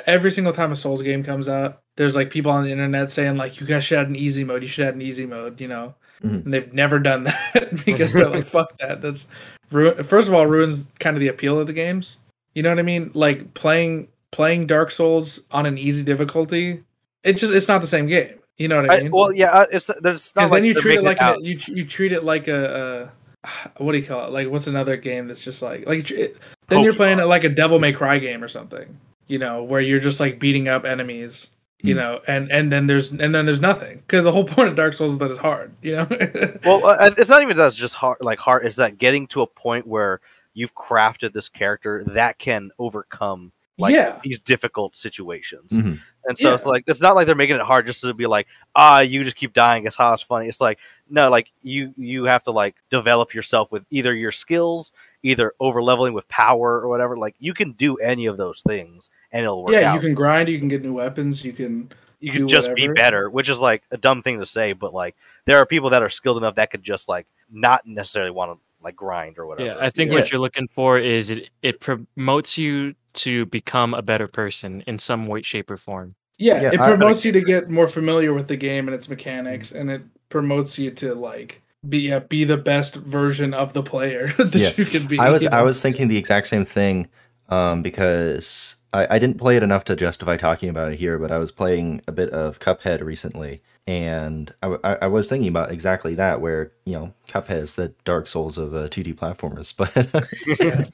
[0.07, 3.37] every single time a Souls game comes out, there's like people on the internet saying
[3.37, 4.63] like you guys should have an easy mode.
[4.63, 5.61] You should have an easy mode.
[5.61, 6.45] You know, Mhm.
[6.45, 9.03] and they've never done that because they're like fuck that.
[9.03, 9.27] That's
[9.71, 12.17] ru- first of all ruins kind of the appeal of the games.
[12.55, 13.11] You know what I mean?
[13.15, 16.83] Like playing playing Dark Souls on an easy difficulty,
[17.25, 18.39] it just it's not the same game.
[18.59, 19.11] You know what I I, mean?
[19.13, 19.51] well, yeah.
[19.51, 22.13] uh, It's there's not like then you treat it like out- a, you you treat
[22.13, 23.11] it like a,
[23.49, 24.31] a what do you call it?
[24.31, 26.37] Like what's another game that's just like like it,
[26.69, 28.97] then you're playing it like a Devil May Cry game or something.
[29.27, 31.49] You know, where you're just like beating up enemies.
[31.83, 32.01] You Hmm.
[32.01, 34.95] know, and and then there's and then there's nothing because the whole point of Dark
[34.95, 35.75] Souls is that it's hard.
[35.83, 36.07] You know.
[36.65, 38.19] Well, uh, it's not even that it's just hard.
[38.21, 40.21] Like hard is that getting to a point where
[40.55, 44.21] you've crafted this character that can overcome like Yeah.
[44.23, 45.73] these difficult situations.
[45.73, 45.99] Mhm.
[46.29, 48.47] And so it's like it's not like they're making it hard just to be like,
[48.77, 49.85] ah, you just keep dying.
[49.87, 50.47] It's how it's funny.
[50.49, 50.79] It's like
[51.11, 54.93] no, like you you have to like develop yourself with either your skills,
[55.25, 57.17] either over leveling with power or whatever.
[57.17, 59.95] Like you can do any of those things and it'll work yeah, out.
[59.95, 60.49] you can grind.
[60.49, 61.45] You can get new weapons.
[61.45, 61.91] You can.
[62.21, 65.17] you can just be better, which is like a dumb thing to say, but like
[65.47, 68.59] there are people that are skilled enough that could just like not necessarily want to
[68.85, 69.71] like grind or whatever.
[69.71, 70.19] Yeah, I think Yeah.
[70.19, 74.99] what you're looking for is it it promotes you to become a better person in
[74.99, 76.15] some way, shape, or form.
[76.39, 79.09] Yeah, Yeah, it I- promotes you to get more familiar with the game and its
[79.09, 83.83] mechanics, and it promotes you to like be yeah, be the best version of the
[83.83, 84.71] player that Yeah.
[84.77, 85.19] you can be.
[85.19, 87.09] I was I was thinking the exact same thing
[87.49, 91.33] um, because I, I didn't play it enough to justify talking about it here, but
[91.33, 96.15] I was playing a bit of Cuphead recently, and I I was thinking about exactly
[96.15, 99.93] that, where you know Cuphead is the Dark Souls of uh, 2D platformers, but
[100.59, 100.87] Yeah,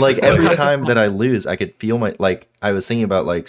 [0.00, 3.26] like every time that I lose, I could feel my like I was thinking about
[3.26, 3.48] like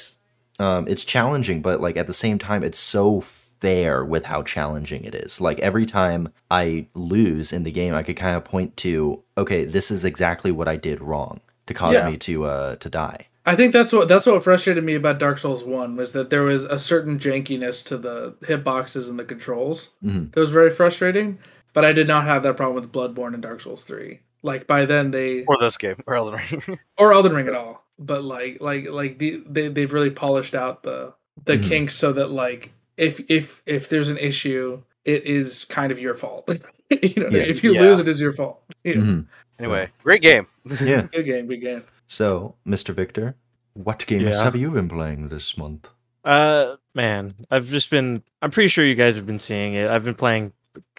[0.60, 5.04] um, it's challenging, but like at the same time, it's so fair with how challenging
[5.04, 5.40] it is.
[5.40, 9.66] Like every time I lose in the game, I could kind of point to okay,
[9.66, 12.10] this is exactly what I did wrong to cause Yeah.
[12.10, 13.28] me to uh to die.
[13.46, 16.44] I think that's what that's what frustrated me about Dark Souls One was that there
[16.44, 20.32] was a certain jankiness to the hitboxes and the controls Mhm.
[20.32, 21.40] that was very frustrating.
[21.74, 24.20] But I did not have that problem with Bloodborne and Dark Souls Three.
[24.44, 26.80] Like by then they or this game or Elden Ring.
[26.98, 27.84] or Elden Ring at all.
[27.98, 31.14] But like like like the, they they've really polished out the
[31.46, 31.64] the Mhm.
[31.68, 36.14] kinks so that like if if if there's an issue, it is kind of your
[36.14, 36.48] fault.
[36.90, 37.44] you know, Yeah.
[37.44, 37.82] if you Yeah.
[37.82, 38.62] lose, it is your fault.
[38.84, 39.26] You know, Mhm.
[39.60, 40.46] anyway, great game.
[40.84, 41.04] Yeah.
[41.14, 41.84] Good game, good game.
[42.12, 42.94] So, Mr.
[42.94, 43.38] Victor,
[43.74, 44.44] what games Yeah.
[44.44, 45.88] have you been playing this month?
[46.26, 48.22] Uh, man, I've just been.
[48.42, 49.90] I'm pretty sure you guys have been seeing it.
[49.90, 50.52] I've been playing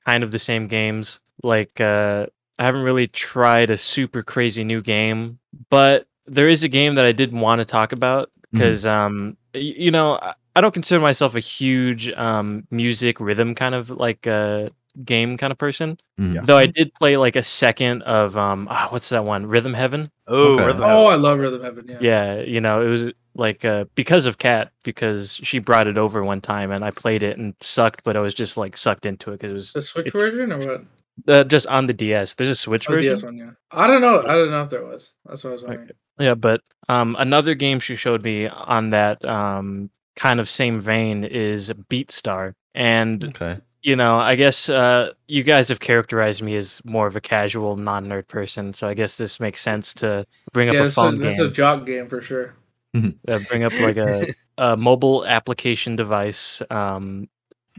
[0.06, 1.20] kind of the same games.
[1.42, 5.38] Like, uh, I haven't really tried a super crazy new game,
[5.68, 9.60] but there is a game that I did want to talk about because, um, y-
[9.60, 14.26] you know, I, I don't consider myself a huge um music rhythm kind of like
[14.26, 14.70] uh
[15.04, 15.96] game kind of person.
[16.20, 16.34] Mhm.
[16.34, 16.40] Yeah.
[16.44, 19.46] Though I did play like a second of um, ah, what's that one?
[19.46, 20.08] Rhythm Heaven.
[20.26, 20.66] Oh, Okay.
[20.66, 21.86] Rhythm Oh, I love Rhythm Heaven.
[21.88, 21.98] Yeah.
[22.00, 26.22] Yeah, you know, it was like uh, because of Kat, because she brought it over
[26.24, 29.30] one time and I played it and sucked, but I was just like sucked into
[29.32, 30.84] it because it was The Switch version or what?
[31.28, 32.34] uh, just on the DS.
[32.34, 33.14] There's a Switch Oh, version.
[33.14, 33.50] DS one, yeah.
[33.70, 34.20] I don't know.
[34.20, 35.12] I don't know if there was.
[35.26, 35.90] That's what I was wondering.
[36.18, 41.24] Yeah, but um, another game she showed me on that um, kind of same vein
[41.24, 43.58] is BeatStar, and Okay.
[43.82, 47.76] You know, I guess uh, you guys have characterized me as more of a casual,
[47.76, 51.18] non-nerd person, so I guess this makes sense to bring up a that's a, phone
[51.18, 51.46] that's game.
[51.46, 52.54] a jock game for sure.
[52.94, 54.26] uh, bring up like a,
[54.58, 57.28] a mobile application device um,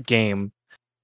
[0.05, 0.51] game.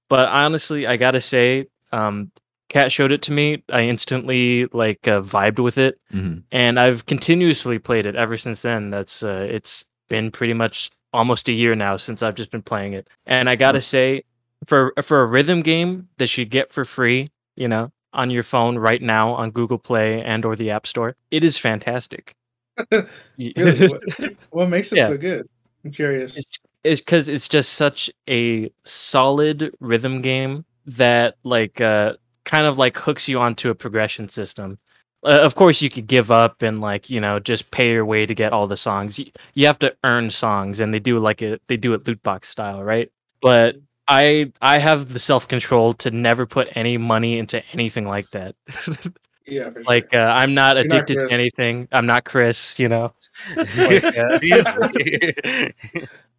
[0.08, 2.30] But honestly, I gotta say, um,
[2.68, 3.62] Kat showed it to me.
[3.72, 6.42] I instantly like uh, vibed with it, Mhm.
[6.52, 8.90] and I've continuously played it ever since then.
[8.90, 12.92] That's uh, it's been pretty much almost a year now since I've just been playing
[12.92, 13.08] it.
[13.26, 14.22] And I gotta say,
[14.66, 18.78] for for a rhythm game that you get for free, you know, on your phone
[18.78, 22.34] right now on Google Play and or the App Store, it is fantastic.
[23.38, 23.88] Really?
[23.88, 24.02] what,
[24.50, 25.08] what makes it Yeah.
[25.08, 25.48] so good?
[25.84, 26.36] I'm curious.
[26.36, 32.78] it's it's because it's just such a solid rhythm game that like uh kind of
[32.78, 34.78] like hooks you onto a progression system
[35.24, 38.24] uh, of course you could give up and like you know just pay your way
[38.26, 41.42] to get all the songs you, you have to earn songs and they do like
[41.42, 43.10] it they do it loot box style right
[43.42, 43.76] but
[44.10, 48.54] i i have the self-control to never put any money into anything like that
[49.46, 50.22] yeah, for like sure.
[50.22, 51.28] uh, i'm not You're addicted Chris.
[51.30, 53.12] to anything i'm not chris you know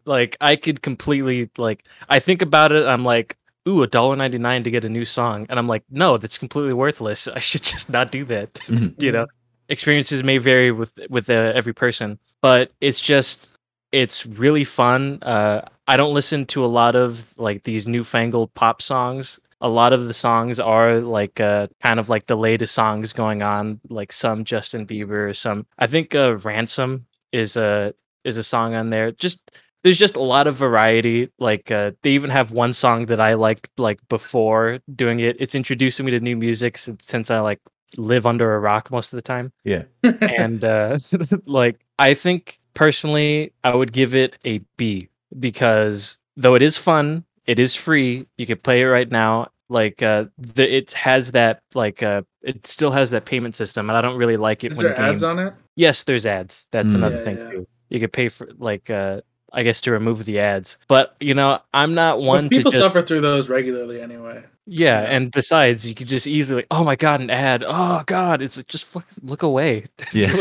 [0.04, 3.36] like i could completely like i think about it i'm like
[3.68, 6.38] ooh, a dollar ninety nine to get a new song, and I'm like, no, that's
[6.38, 7.28] completely worthless.
[7.28, 8.52] I should just not do that.
[8.54, 9.00] Mhm.
[9.00, 9.26] you know,
[9.68, 13.52] experiences may vary with with uh, every person, but it's just
[13.92, 15.18] it's really fun.
[15.22, 19.38] Uh, I don't listen to a lot of like these newfangled pop songs.
[19.60, 23.42] A lot of the songs are like uh, kind of like the latest songs going
[23.42, 28.74] on, like some Justin Bieber, some I think uh, Ransom is a is a song
[28.74, 29.12] on there.
[29.12, 29.52] Just
[29.84, 31.28] there's just a lot of variety.
[31.38, 35.36] Like uh, they even have one song that I liked like before doing it.
[35.38, 37.60] It's introducing me to new music since, since I like
[37.98, 39.82] live under a rock most of the time Yeah.
[40.02, 40.96] and uh
[41.44, 45.08] like i think personally i would give it a b
[45.40, 50.02] because though it is fun it is free you can play it right now like
[50.02, 54.00] uh the, it has that like uh it still has that payment system and i
[54.00, 55.54] don't really like it Is when there games ads on it?
[55.76, 56.96] yes there's ads that's Mm.
[56.96, 57.50] another Yeah, thing yeah.
[57.50, 59.20] too you could pay for like uh
[59.52, 62.70] i guess to remove the ads but you know i'm not Well, one to people
[62.70, 64.42] just suffer through those regularly anyway.
[64.66, 65.10] yeah, Yeah.
[65.10, 67.64] and besides, you could just easily, oh my god, an ad.
[67.66, 69.86] Oh god, it's like, just fucking look away.
[70.12, 70.32] Yeah.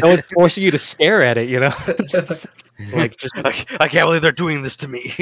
[0.00, 1.72] no one's forcing you to stare at it, you know?
[2.94, 5.12] like, just I, I can't believe they're doing this to me.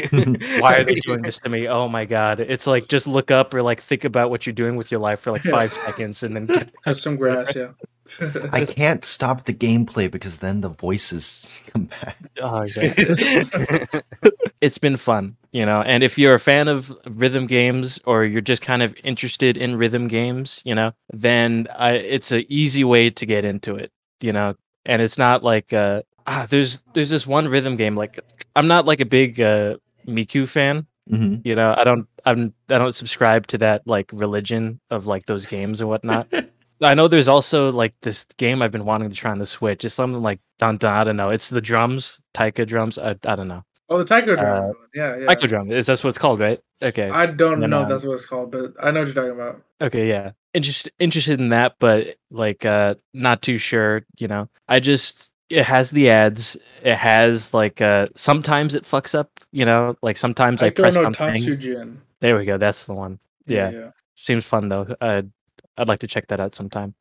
[0.58, 1.66] why are they doing this to me?
[1.66, 4.76] Oh my god, it's like just look up or like think about what you're doing
[4.76, 7.68] with your life for like five seconds, and then get Have some grass, yeah.
[8.52, 12.16] I can't stop the gameplay because then the voices come back.
[12.42, 14.30] oh, exactly.
[14.60, 15.82] it's been fun, you know.
[15.82, 19.76] And if you're a fan of rhythm games or you're just kind of interested in
[19.76, 24.32] rhythm games, you know, then I, it's an easy way to get into it, you
[24.32, 24.54] know.
[24.86, 28.18] And it's not like uh, ah, there's there's this one rhythm game like
[28.56, 31.74] I'm not like a big uh, Miku fan, hmm you know.
[31.76, 35.88] I don't I'm I don't subscribe to that like religion of like those games and
[35.88, 36.28] whatnot.
[36.82, 39.84] I know there's also like this game I've been wanting to try on the Switch.
[39.84, 41.28] It's something like dun, dun, I don't know.
[41.28, 42.98] It's the drums, Taika drums.
[42.98, 43.64] I, I don't know.
[43.90, 44.70] Oh, the Taiko drum.
[44.70, 45.26] Uh, yeah, yeah.
[45.26, 45.70] Taika drum.
[45.72, 46.60] Is that's what it's called, right?
[46.80, 47.10] Okay.
[47.10, 49.14] I don't Then, know um, if that's what it's called, but I know what you're
[49.14, 49.62] talking about.
[49.80, 50.30] Okay, yeah.
[50.54, 54.48] Interest, interested in that, but like uh not too sure, you know.
[54.68, 56.56] I just it has the ads.
[56.82, 60.96] It has like uh sometimes it fucks up, you know, like sometimes I, Taiko press
[60.96, 61.34] no something.
[61.34, 61.96] Tatsujin.
[62.20, 62.58] There we go.
[62.58, 63.18] That's the one.
[63.46, 63.70] Yeah.
[63.70, 63.90] yeah.
[64.14, 64.94] Seems fun though.
[65.00, 65.30] I'd
[65.80, 66.94] I'd like to check that out sometime.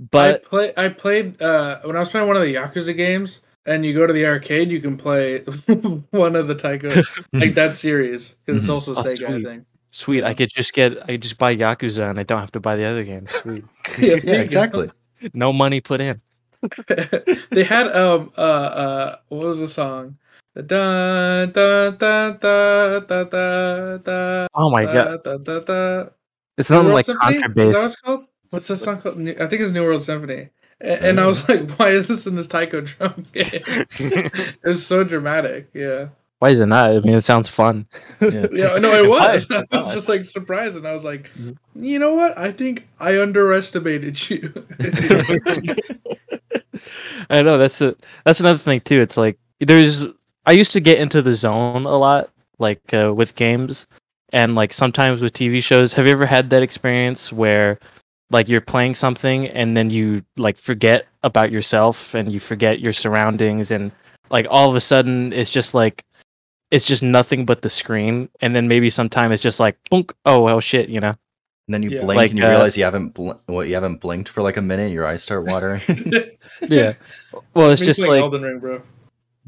[0.00, 0.72] I But play.
[0.76, 4.06] I played uh, when I was playing one of the Yakuza games, and you go
[4.06, 5.38] to the arcade, you can play
[6.10, 6.88] one of the Taiko
[7.32, 8.74] like that series because it's Mhm.
[8.74, 9.44] also Oh, Sega, I sweet.
[9.46, 9.64] think.
[9.92, 12.60] sweet, I could just get I could just buy Yakuza and I don't have to
[12.60, 13.30] buy the other games.
[13.32, 13.64] Sweet.
[13.98, 14.90] Yeah, yeah, exactly.
[15.32, 16.20] no money put in.
[17.52, 20.16] they had um uh uh what was the song?
[20.56, 24.46] Da da da da da da da.
[24.54, 25.22] Oh my god.
[25.22, 26.08] da, da, da, da.
[26.56, 27.36] It's New something like Symphony?
[27.36, 27.86] Is what contrabass.
[27.86, 28.24] it's called?
[28.50, 29.18] What's the song called?
[29.20, 30.50] I think it's New World Symphony.
[30.80, 33.48] A- And I was like, why is this in this taiko drum game?
[33.52, 35.70] it was so dramatic.
[35.74, 36.08] Yeah.
[36.40, 36.90] Why is it not?
[36.90, 37.86] I mean it sounds fun.
[38.20, 38.46] Yeah.
[38.52, 39.50] Yeah, no, it was.
[39.50, 41.56] I was just like surprised, and I was like, Mhm.
[41.74, 42.36] you know what?
[42.36, 44.52] I think I underestimated you.
[47.30, 47.94] I know that's a
[48.24, 49.00] that's another thing too.
[49.00, 50.04] It's like there's
[50.46, 53.86] I used to get into the zone a lot, like uh, with games,
[54.34, 55.94] and like sometimes with TV shows.
[55.94, 57.78] Have you ever had that experience where
[58.30, 62.92] like you're playing something and then you like forget about yourself and you forget your
[62.92, 63.92] surroundings and
[64.30, 66.04] like all of a sudden it's just like
[66.72, 70.42] it's just nothing but the screen and then maybe sometime it's just like boink, oh
[70.42, 71.14] well shit you know
[71.68, 72.00] And then you Yeah.
[72.00, 74.56] blink Like, and you uh, realize you haven't bl- what you haven't blinked for like
[74.56, 74.90] a minute.
[74.90, 75.80] Your eyes start watering.
[76.68, 76.94] yeah
[77.54, 78.82] well it's Me just like Elden Ring, bro.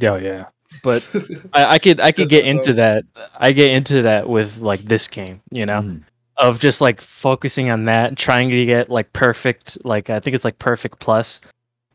[0.05, 0.47] oh yeah
[0.83, 1.07] but
[1.53, 2.77] I, I could I could get into up.
[2.77, 3.05] that.
[3.39, 6.03] I get into that with like this game, you know, Mhm.
[6.37, 9.79] of just like focusing on that, trying to get like perfect.
[9.85, 11.41] Like I think it's like perfect plus,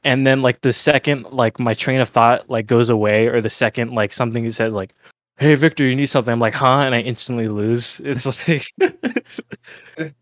[0.04, 3.50] and then like the second like my train of thought like goes away, or the
[3.50, 4.94] second like something is said like,
[5.38, 8.00] "Hey Victor, you need something," I'm like, "Huh," and I instantly lose.
[8.06, 8.72] It's like.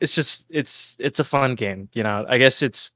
[0.00, 2.92] it's just it's it's a fun game you know i guess it's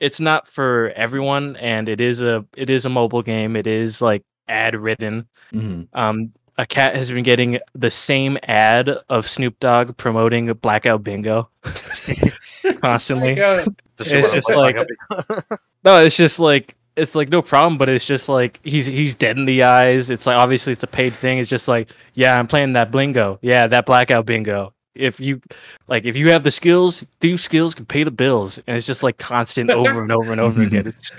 [0.00, 3.56] it's not for everyone and it is a it is a mobile game.
[3.56, 5.88] It is like ad ridden Mhm.
[5.94, 11.48] um a cat has been getting the same ad of snoop dogg promoting blackout bingo
[12.80, 13.36] constantly.
[13.36, 13.64] Yeah.
[14.00, 14.76] It's just like-
[15.84, 19.36] no it's just like it's like no problem but it's just like he's he's dead
[19.38, 20.10] in the eyes.
[20.10, 21.38] It's like obviously it's a paid thing.
[21.38, 25.40] It's just like yeah i'm playing that bingo yeah that blackout bingo if you
[25.86, 29.02] like if you have the skills these skills can pay the bills and it's just
[29.02, 31.12] like constant over and over and over again it's,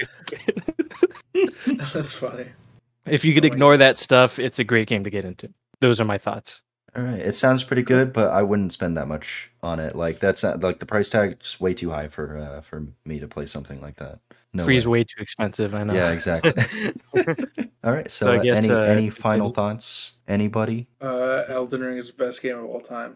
[1.93, 2.45] That's funny.
[3.05, 5.51] if you could Oh my ignore that stuff it's a great game to get into
[5.81, 6.63] those are my thoughts
[6.95, 9.95] All right, it sounds pretty good, but I wouldn't spend that much on it.
[9.95, 13.19] Like that's not, like the price tag is way too high for uh, for me
[13.19, 14.17] to play something like that.
[14.53, 14.99] No Free's way.
[14.99, 15.75] way too expensive.
[15.75, 15.93] I know.
[15.93, 16.51] Yeah, exactly.
[17.83, 18.09] All right.
[18.09, 20.19] So, So I uh, guess, any uh, any final maybe- thoughts?
[20.27, 20.87] Anybody?
[20.99, 23.15] Uh, Elden Ring is the best game of all time.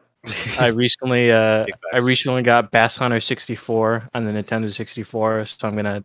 [0.60, 5.76] I recently uh I recently got Bass Hunter 64 on the Nintendo 64, so I'm
[5.76, 6.04] gonna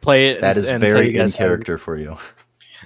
[0.00, 0.40] play it.
[0.40, 2.16] That and- is and very in guys how- character for you.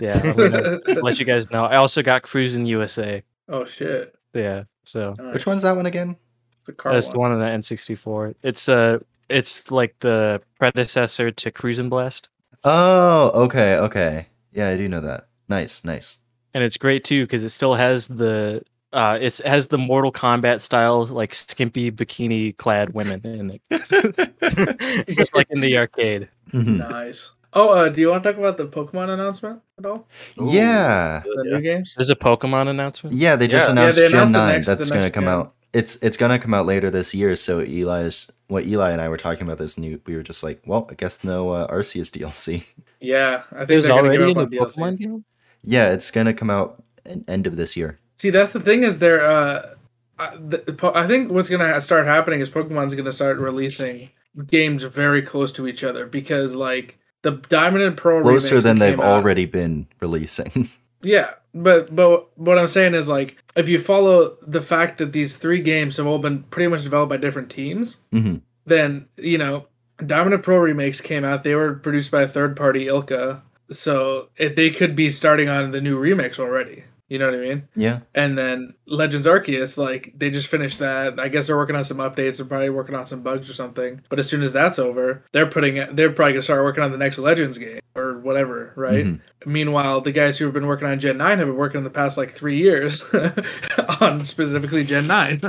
[0.00, 1.64] Yeah, I'm let you guys know.
[1.64, 3.22] I also got Cruis'n USA.
[3.50, 4.14] oh shit!
[4.32, 5.34] Yeah, so Nice.
[5.34, 6.16] Which one's that one again?
[6.64, 7.32] The car that's the one.
[7.32, 8.34] one on the N64.
[8.42, 12.28] It's uh it's like the predecessor to Cruis'n Blast,
[12.64, 14.26] Oh, okay, okay.
[14.52, 15.26] Yeah, I do know that.
[15.48, 16.18] Nice, nice.
[16.54, 18.62] and it's great too because it still has the
[18.92, 25.06] uh it's it has the Mortal Kombat style like skimpy bikini clad women in it,
[25.08, 26.28] just like in the arcade.
[26.50, 26.78] Mhm.
[26.90, 27.30] Nice.
[27.54, 30.06] Oh, uh, do you want to talk about the Pokemon announcement at all?
[30.38, 31.56] Yeah, The Yeah.
[31.56, 31.92] new games?
[31.96, 33.14] There's a Pokemon announcement.
[33.14, 33.36] yeah.
[33.36, 33.72] They just Yeah.
[33.72, 34.48] announced Yeah, they Gen announced the Nine.
[34.54, 35.32] next- That's gonna come gen.
[35.32, 35.54] out.
[35.74, 37.34] It's it's gonna come out later this year.
[37.36, 40.42] So Eli's what Eli and I were talking about this, and you, we were just
[40.42, 42.64] like, well, I guess no uh, Arceus DLC.
[43.00, 44.74] Yeah, I think There's already a up new DLC.
[44.76, 45.24] Pokemon game.
[45.64, 46.82] Yeah, it's gonna come out
[47.28, 47.98] end of this year.
[48.22, 49.20] See, that's the thing is they're.
[49.20, 49.70] Uh,
[50.16, 54.10] I- the, I think what's gonna start happening is Pokemon's gonna start releasing
[54.46, 59.00] games very close to each other because like the Diamond and Pearl Closer than they've
[59.00, 60.70] out- already been releasing.
[61.02, 65.36] Yeah, but but what I'm saying is like if you follow the fact that these
[65.36, 69.66] three games have all been pretty much developed by different teams, hmm then you know
[70.06, 71.42] Diamond and Pearl remakes came out.
[71.42, 73.40] They were produced by a third party, ILCA.
[73.72, 77.42] So if they could be starting on the new remakes already, you know what I
[77.42, 77.68] mean?
[77.76, 78.00] Yeah.
[78.14, 81.20] And then Legends Arceus, like they just finished that.
[81.20, 82.38] I guess they're working on some updates.
[82.38, 84.00] They're probably working on some bugs or something.
[84.08, 85.74] But as soon as that's over, they're putting.
[85.94, 89.04] They're probably gonna start working on the next Legends game or whatever, right?
[89.04, 89.20] Mhm.
[89.44, 91.90] Meanwhile, the guys who have been working on Gen Nine have been working in the
[91.90, 93.04] past like three years
[94.00, 95.40] on specifically Gen Nine.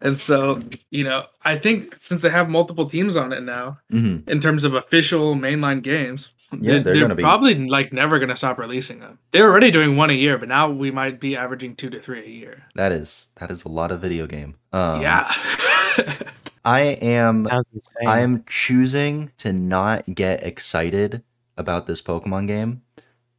[0.00, 0.60] And so,
[0.90, 4.64] you know, I think since they have multiple teams on it now, hmm in terms
[4.64, 9.00] of official mainline games, Yeah, they're they're gonna be- probably like never gonna stop releasing
[9.00, 9.18] them.
[9.30, 12.24] They're already doing one a year, but now we might be averaging two to three
[12.24, 12.64] a year.
[12.74, 14.56] That is that is a lot of video game.
[14.72, 15.32] Um, yeah.
[16.64, 17.46] I am
[18.06, 21.22] I am choosing to not get excited
[21.56, 22.82] about this Pokemon game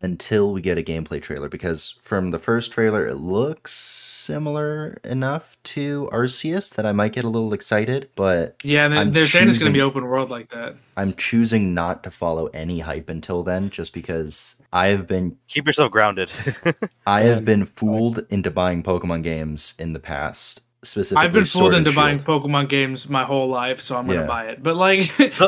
[0.02, 5.58] until we get a gameplay trailer because from the first trailer it looks similar enough
[5.64, 9.49] to Arceus that I might get a little excited, but yeah, they- I'm they're saying
[9.49, 10.76] it's gonna be open world like that.
[10.97, 15.91] I'm choosing not to follow any hype until then just because I've been Keep yourself
[15.91, 16.32] grounded.
[17.06, 20.62] I have been fooled into buying Pokemon games in the past.
[20.84, 24.26] Specifically, I've been fooled into buying Pokemon games my whole life, so I'm gonna Yeah.
[24.28, 24.64] buy it.
[24.64, 25.12] But like,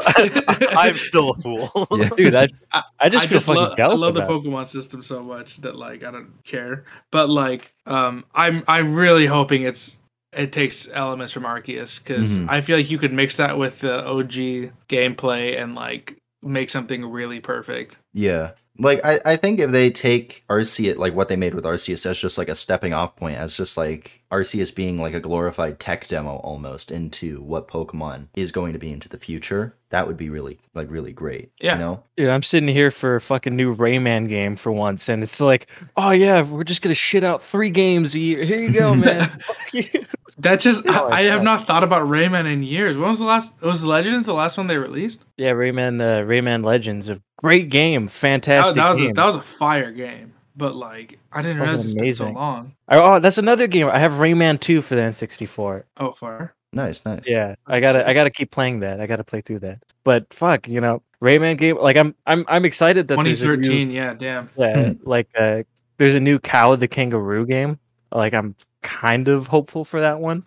[0.78, 1.88] I'm still a fool.
[1.98, 2.10] Yeah.
[2.16, 2.36] dude.
[2.36, 4.44] I, I- I just I feel just fucking lo- I love the about it.
[4.44, 6.86] Pokemon system so much that like I don't care.
[7.12, 9.98] But like, um, I'm I'm really hoping it's
[10.34, 12.50] it takes elements from Arceus because Mhm.
[12.50, 17.06] I feel like you could mix that with the OG gameplay and like make something
[17.06, 17.98] really perfect.
[18.14, 18.52] Yeah.
[18.80, 22.18] Like I, I think if they take Arceus like what they made with Arceus as
[22.18, 26.08] just like a stepping off point, as just like Arceus being like a glorified tech
[26.08, 30.30] demo almost into what Pokemon is going to be into the future, that would be
[30.30, 31.52] really like really great.
[31.62, 31.74] Yeah.
[31.74, 32.04] You know?
[32.18, 35.70] Dude, I'm sitting here for a fucking new Rayman game for once, and it's like,
[35.96, 38.44] oh yeah, we're just gonna shit out three games a year.
[38.44, 39.40] Here you go, man.
[40.36, 40.44] Fuck.
[40.44, 42.98] That just Yeah, I, I have not thought about Rayman in years.
[42.98, 43.54] When was the last?
[43.62, 45.24] It Was Legends the last one they released?
[45.38, 49.42] yeah, Rayman, uh, Rayman Legends, a great game, fantastic that was a, that was a
[49.42, 50.34] fire game.
[50.56, 52.36] But like, I didn't realize it's been so amazing.
[52.36, 52.76] long.
[52.90, 53.88] Oh, that's another game.
[53.88, 55.84] I have Rayman 2 for the N64.
[55.98, 56.54] Oh, fire!
[56.72, 57.28] Nice, nice.
[57.28, 59.00] Yeah, I gotta, I gotta keep playing that.
[59.00, 59.84] I gotta play through that.
[60.04, 61.78] But fuck, you know, Rayman game.
[61.78, 63.92] Like, I'm, I'm, I'm excited that there's a new, 2013.
[63.92, 64.50] Yeah, damn.
[64.56, 65.64] yeah, like, uh,
[65.98, 67.80] there's a new Kao the Kangaroo game.
[68.12, 70.44] Like, I'm kind of hopeful for that one.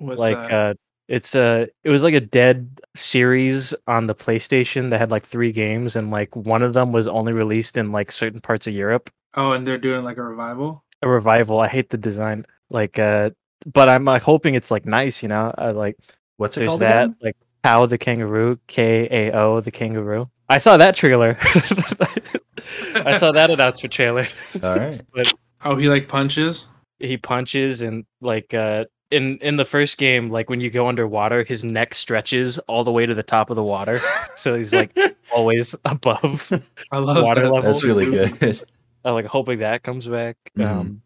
[0.00, 0.52] Was like that?
[0.52, 0.74] uh
[1.08, 5.52] it's a it was like a dead series on the PlayStation that had like three
[5.52, 9.08] games and like one of them was only released in like certain parts of Europe.
[9.34, 10.82] oh, and they're doing like a revival.
[11.02, 11.60] A revival.
[11.60, 12.44] I hate the design.
[12.70, 13.30] Like uh
[13.72, 15.54] but I'm like hoping it's like nice, you know.
[15.56, 15.96] I like
[16.38, 17.16] What's it there's called that again?
[17.22, 20.28] like Kao the Kangaroo, K A O the Kangaroo.
[20.48, 21.36] I saw that trailer.
[22.94, 24.26] I saw that announcement trailer.
[24.62, 25.00] All right.
[25.64, 26.66] Oh, he like punches.
[26.98, 31.44] He punches and like uh in in the first game like when you go underwater
[31.44, 34.00] his neck stretches all the way to the top of the water
[34.34, 34.96] so he's like
[35.34, 36.50] always above
[36.92, 37.52] I love Water that.
[37.52, 37.70] level.
[37.70, 38.62] That's really good.
[39.04, 40.66] I'm like hoping that comes back Mhm.
[40.66, 41.02] um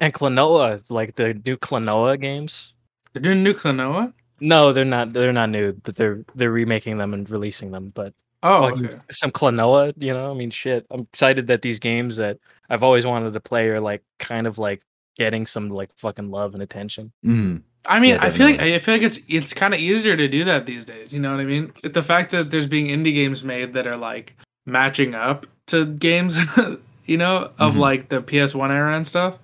[0.00, 2.74] and Klonoa like the new Klonoa games
[3.12, 4.12] They're doing new Klonoa.
[4.40, 8.14] no they're not they're not new but they're they're remaking them and releasing them but
[8.44, 8.98] Oh, fucking okay.
[9.10, 12.38] some Klonoa you know I mean shit I'm excited that these games that
[12.70, 14.82] I've always wanted to play are like kind of like
[15.16, 18.60] getting some like fucking love and attention hmm I mean, Yeah, I feel like.
[18.60, 21.12] I feel like it's it's kind of easier to do that these days.
[21.12, 21.72] You know what I mean?
[21.82, 24.36] The fact that there's being indie games made that are like
[24.66, 26.36] matching up to games,
[27.06, 27.78] you know, of Mhm.
[27.78, 29.40] like the PS1 era and stuff,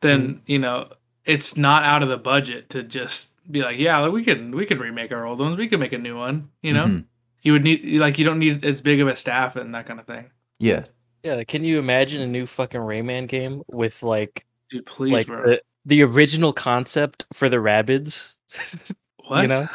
[0.00, 0.88] then you know
[1.26, 4.64] it's not out of the budget to just be like, yeah, like, we can we
[4.64, 6.48] can remake our old ones, we can make a new one.
[6.62, 7.04] You know, Mhm.
[7.42, 10.00] you would need like you don't need as big of a staff and that kind
[10.00, 10.30] of thing.
[10.58, 10.84] Yeah.
[11.22, 15.44] Yeah, can you imagine a new fucking Rayman game with like Dude, please, like bro.
[15.44, 18.34] the, the original concept for the Rabbids?
[19.26, 19.42] what?
[19.42, 19.68] You know?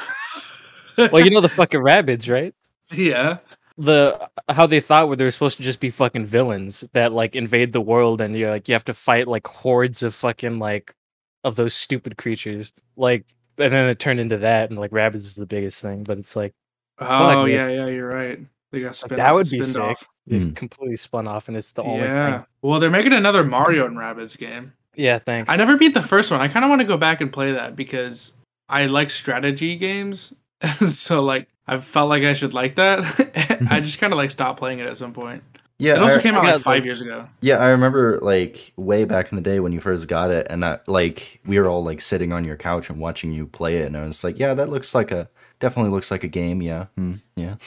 [0.97, 2.53] well, you know the fucking Rabbids, right?
[2.91, 3.37] yeah.
[3.79, 7.35] The how they thought where they were supposed to just be fucking villains that like
[7.35, 10.95] invade the world and you're like you have to fight like hordes of fucking like
[11.43, 12.73] of those stupid creatures.
[12.95, 13.25] Like
[13.59, 16.35] and then it turned into that and like Rabbids is the biggest thing, but it's
[16.35, 16.55] like
[16.97, 17.49] Oh Fuck, man.
[17.49, 18.39] yeah, yeah, you're right.
[18.71, 19.81] They got Like, spin that would be spinned sick.
[19.83, 20.07] off.
[20.25, 20.55] it Mm.
[20.55, 22.37] completely spun off and it's the only yeah.
[22.39, 22.45] thing.
[22.63, 24.73] Well, they're making another Mario and Rabbids game.
[24.97, 25.49] Yeah, thanks.
[25.49, 26.41] I never beat the first one.
[26.41, 28.33] I kind of want to go back and play that because
[28.67, 30.33] I like strategy games.
[30.89, 33.67] so like I felt like I should like that.
[33.69, 35.43] I just kind of like stopped playing it at some point.
[35.79, 35.93] Yeah.
[35.93, 37.29] it also I- came out like five like- years ago.
[37.41, 40.65] Yeah, I remember like way back in the day when you first got it, and
[40.65, 43.85] I, like we were all like sitting on your couch and watching you play it,
[43.85, 45.29] and I was like, "Yeah, that looks like a
[45.59, 47.57] definitely looks like a game." Yeah, hmm, yeah.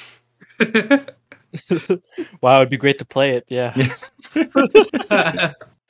[2.41, 3.45] wow, it'd be great to play it.
[3.49, 3.74] Yeah.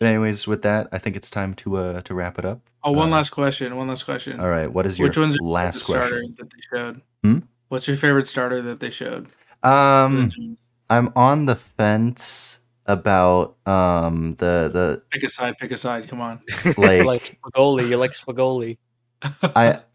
[0.01, 2.61] But anyways, with that, I think it's time to uh to wrap it up.
[2.83, 3.77] oh, one Uh, last question.
[3.77, 4.41] One last question.
[4.41, 6.35] All right, what is your Which one's your last favorite starter question?
[6.39, 7.01] that they showed?
[7.23, 7.39] Hmm?
[7.69, 9.29] What's your favorite starter that they showed?
[9.63, 10.57] Um,
[10.89, 15.59] I'm on the fence about um the the Pick a side.
[15.59, 16.09] Pick a side.
[16.09, 16.41] Come on.
[16.79, 17.89] like, You like Spagoli.
[17.89, 18.79] You like Spagoli.
[19.23, 19.81] I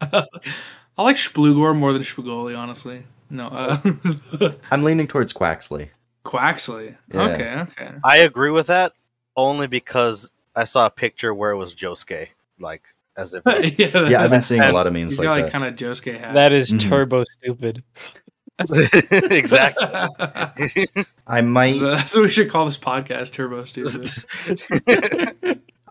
[0.98, 3.02] I like Splugor more than Spagoli, honestly.
[3.28, 5.88] No, uh, I'm leaning towards Quaxly.
[6.24, 6.96] Quaxly.
[7.12, 7.22] Yeah.
[7.22, 7.90] Okay, okay.
[8.04, 8.92] I agree with that
[9.36, 12.28] only because I saw a picture where it was Josuke,
[12.58, 12.82] like
[13.16, 13.42] as if
[13.78, 15.52] yeah, Yeah, I've been seeing a lot of He's memes got like like that.
[15.52, 16.34] kind of Josuke hat.
[16.34, 16.88] That is Mhm.
[16.88, 17.82] turbo stupid.
[19.30, 19.86] exactly.
[21.26, 24.08] I might That's what we should call this podcast, Turbo Stupid.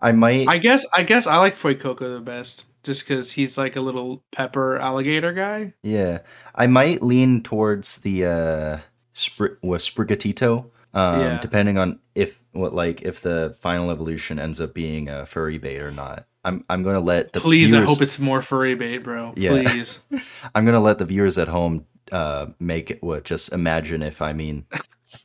[0.02, 3.76] I might I guess I guess I like Fuecoco the best, just because he's like
[3.76, 5.74] a little pepper alligator guy.
[5.82, 6.18] Yeah,
[6.54, 8.78] I might lean towards the uh,
[9.14, 11.40] Spr- was Sprigatito, um, Yeah.
[11.40, 15.78] depending on if what like if the final evolution ends up being a furry bait
[15.80, 16.26] or not.
[16.44, 19.32] I'm I'm gonna let the Please, I viewers, hope it's more furry bait, bro.
[19.36, 19.50] Yeah.
[19.50, 19.98] Please.
[20.54, 24.32] I'm gonna let the viewers at home uh make it what just imagine if I
[24.32, 24.64] mean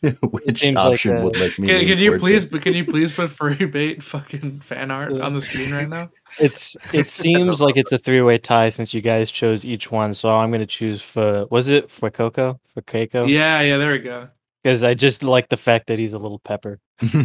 [0.22, 1.68] which seems like option would make me.
[1.68, 2.46] Can, can you please?
[2.46, 2.52] it.
[2.52, 6.06] But can you please put furry bait fucking fan art on the screen right now?
[6.40, 10.14] It's it seems like it's a three way tie since you guys chose each one.
[10.14, 13.30] So I'm gonna choose for was it for Coco for Keiko?
[13.30, 13.78] Yeah, yeah.
[13.78, 14.28] There we go.
[14.64, 16.80] Because I just like the fact that he's a little pepper.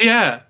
[0.00, 0.40] Yeah.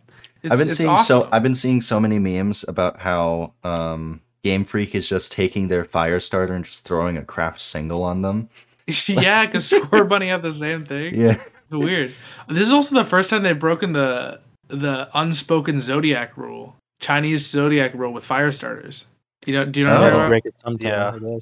[0.43, 1.29] It's, I've been it's seeing so.
[1.33, 5.85] I've been seeing so many memes about how um Game Freak is just taking their
[5.85, 8.49] fire starter and just throwing a Kraft single on them.
[9.07, 11.15] yeah, because Scorbunny had the same thing.
[11.21, 11.43] Yeah.
[11.71, 12.13] It's weird.
[12.49, 17.95] This is also the first time they've broken the the unspoken zodiac rule, Chinese zodiac
[17.95, 19.07] rule with fire starters.
[19.47, 19.65] You know?
[19.65, 19.95] Do you know?
[19.95, 20.11] what I'm Oh.
[20.11, 21.23] talking I'll break it sometime.
[21.25, 21.37] Yeah.
[21.37, 21.39] I.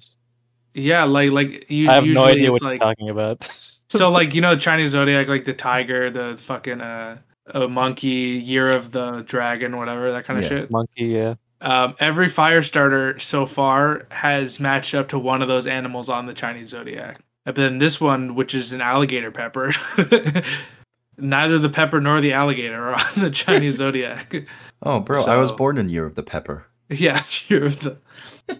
[0.74, 3.50] Yeah, like like you, I have no idea what it's you're like talking about.
[3.98, 8.08] so like you know Chinese zodiac like the tiger, the fucking uh, a monkey,
[8.44, 10.48] year of the dragon, whatever that kind of Yeah.
[10.48, 10.70] shit.
[10.70, 11.34] Monkey, yeah.
[11.60, 16.26] Um, every fire starter so far has matched up to one of those animals on
[16.26, 17.20] the Chinese zodiac.
[17.44, 19.72] But then this one, which is an alligator pepper,
[21.18, 24.34] neither the pepper nor the alligator are on the Chinese zodiac.
[24.82, 26.66] Oh, bro, I was born in Year of the Pepper.
[26.88, 27.96] yeah, year of the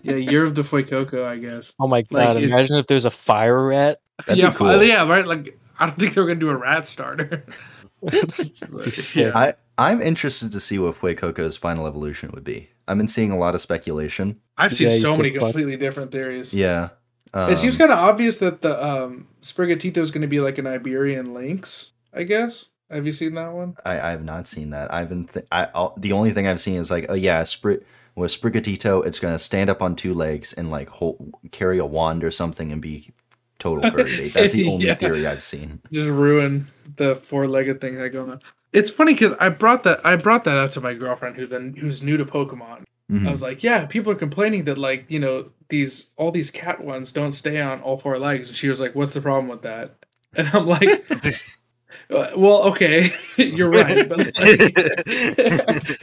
[0.03, 1.73] yeah year of the Fuecoco, I guess.
[1.81, 2.37] Oh my Like, god!
[2.37, 4.01] it- imagine if there's a fire rat.
[4.27, 4.83] That'd yeah, be cool.
[4.83, 5.27] yeah, right.
[5.27, 7.45] Like I don't think they're gonna do a rat starter.
[8.03, 9.31] But, yeah.
[9.35, 12.71] I I'm interested to see what Fuecoco's final evolution would be.
[12.89, 14.41] I've been seeing a lot of speculation.
[14.57, 16.53] I've seen Yeah, so many should fuck- completely different theories.
[16.53, 16.91] Yeah.
[17.35, 20.59] it seems um, kind of obvious that the um, Sprigatito is going to be like
[20.59, 21.93] an Iberian lynx.
[22.13, 22.67] I guess.
[22.91, 23.77] Have you seen that one?
[23.87, 24.93] I, I have not seen that.
[24.93, 27.83] I've been th- I I'll, the only thing I've seen is like oh yeah, Spri-
[28.15, 32.25] with Sprigatito, it's gonna stand up on two legs and like hold, carry a wand
[32.25, 33.11] or something and be
[33.59, 34.29] total furry.
[34.31, 34.95] That's the only Yeah.
[34.95, 35.81] theory I've seen.
[35.93, 38.41] Just ruin the four-legged thing that going on.
[38.73, 41.75] It's funny because I brought that I brought that up to my girlfriend who's then
[41.75, 42.85] who's new to Pokemon.
[43.11, 43.27] Mhm.
[43.27, 46.83] I was like, yeah, people are complaining that like you know these all these cat
[46.83, 49.63] ones don't stay on all four legs, and she was like, what's the problem with
[49.63, 49.95] that?
[50.35, 51.05] And I'm like,
[52.11, 56.01] well, okay, you're right, but like,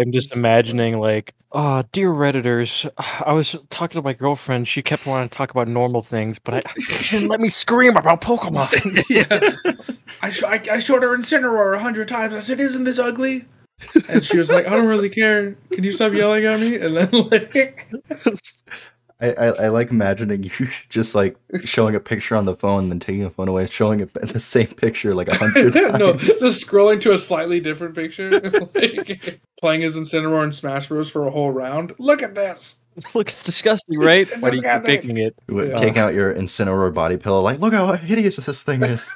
[0.00, 2.88] I'm just imagining like, oh, dear redditors,
[3.26, 4.68] I was talking to my girlfriend.
[4.68, 7.96] She kept wanting to talk about normal things, but I she didn't let me scream
[7.96, 9.04] about Pokemon.
[9.10, 9.74] yeah.
[10.22, 12.34] I, sh- I, I showed her Incineroar a hundred times.
[12.34, 13.46] I said, "Isn't this ugly?"
[14.08, 15.56] and she was like, "I don't really care.
[15.72, 17.88] Can you stop yelling at me?" And then like,
[19.20, 22.92] I, I, I like imagining you just like showing a picture on the phone, and
[22.92, 25.98] then taking the phone away, showing it the same picture like a hundred times.
[25.98, 28.30] no, just scrolling to a slightly different picture,
[28.74, 31.94] like, playing as Incineroar and Smash Bros for a whole round.
[31.98, 32.78] Look at this.
[33.14, 34.28] Look, it's disgusting, right?
[34.40, 35.34] Why do you keep picking it?
[35.48, 35.76] Yeah.
[35.76, 39.08] Take out your Incineroar body pillow, like look how hideous this thing is.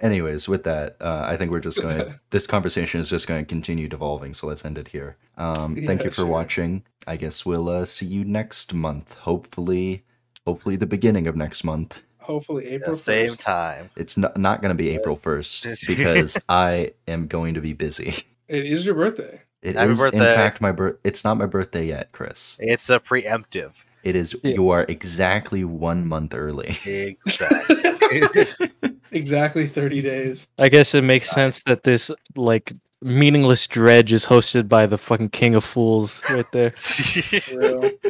[0.00, 1.98] Anyways, with that, uh, I think we're just going.
[1.98, 5.16] to This conversation is just going to continue devolving, so let's end it here.
[5.38, 6.26] Um, thank Yeah, you for sure.
[6.26, 6.82] watching.
[7.06, 9.14] I guess we'll uh, see you next month.
[9.14, 10.04] Hopefully,
[10.46, 12.02] hopefully the beginning of next month.
[12.18, 13.38] Hopefully, April the same 1st.
[13.38, 13.90] time.
[13.96, 18.24] It's not not going to be April first because I am going to be busy.
[18.48, 19.40] It is your birthday.
[19.62, 20.34] It is Happy in birthday.
[20.34, 20.96] fact my birth.
[21.04, 22.56] It's not my birthday yet, Chris.
[22.60, 23.72] It's a preemptive.
[24.04, 24.36] It is.
[24.44, 24.54] Yeah.
[24.54, 26.76] You are exactly one month early.
[26.84, 27.76] Exactly.
[29.12, 30.48] Exactly 30 days.
[30.58, 35.30] I guess it makes sense that this like meaningless dredge is hosted by the fucking
[35.30, 36.70] king of fools right there.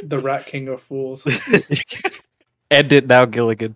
[0.06, 1.26] The Rat King of Fools.
[2.70, 3.74] End it now, Gilligan.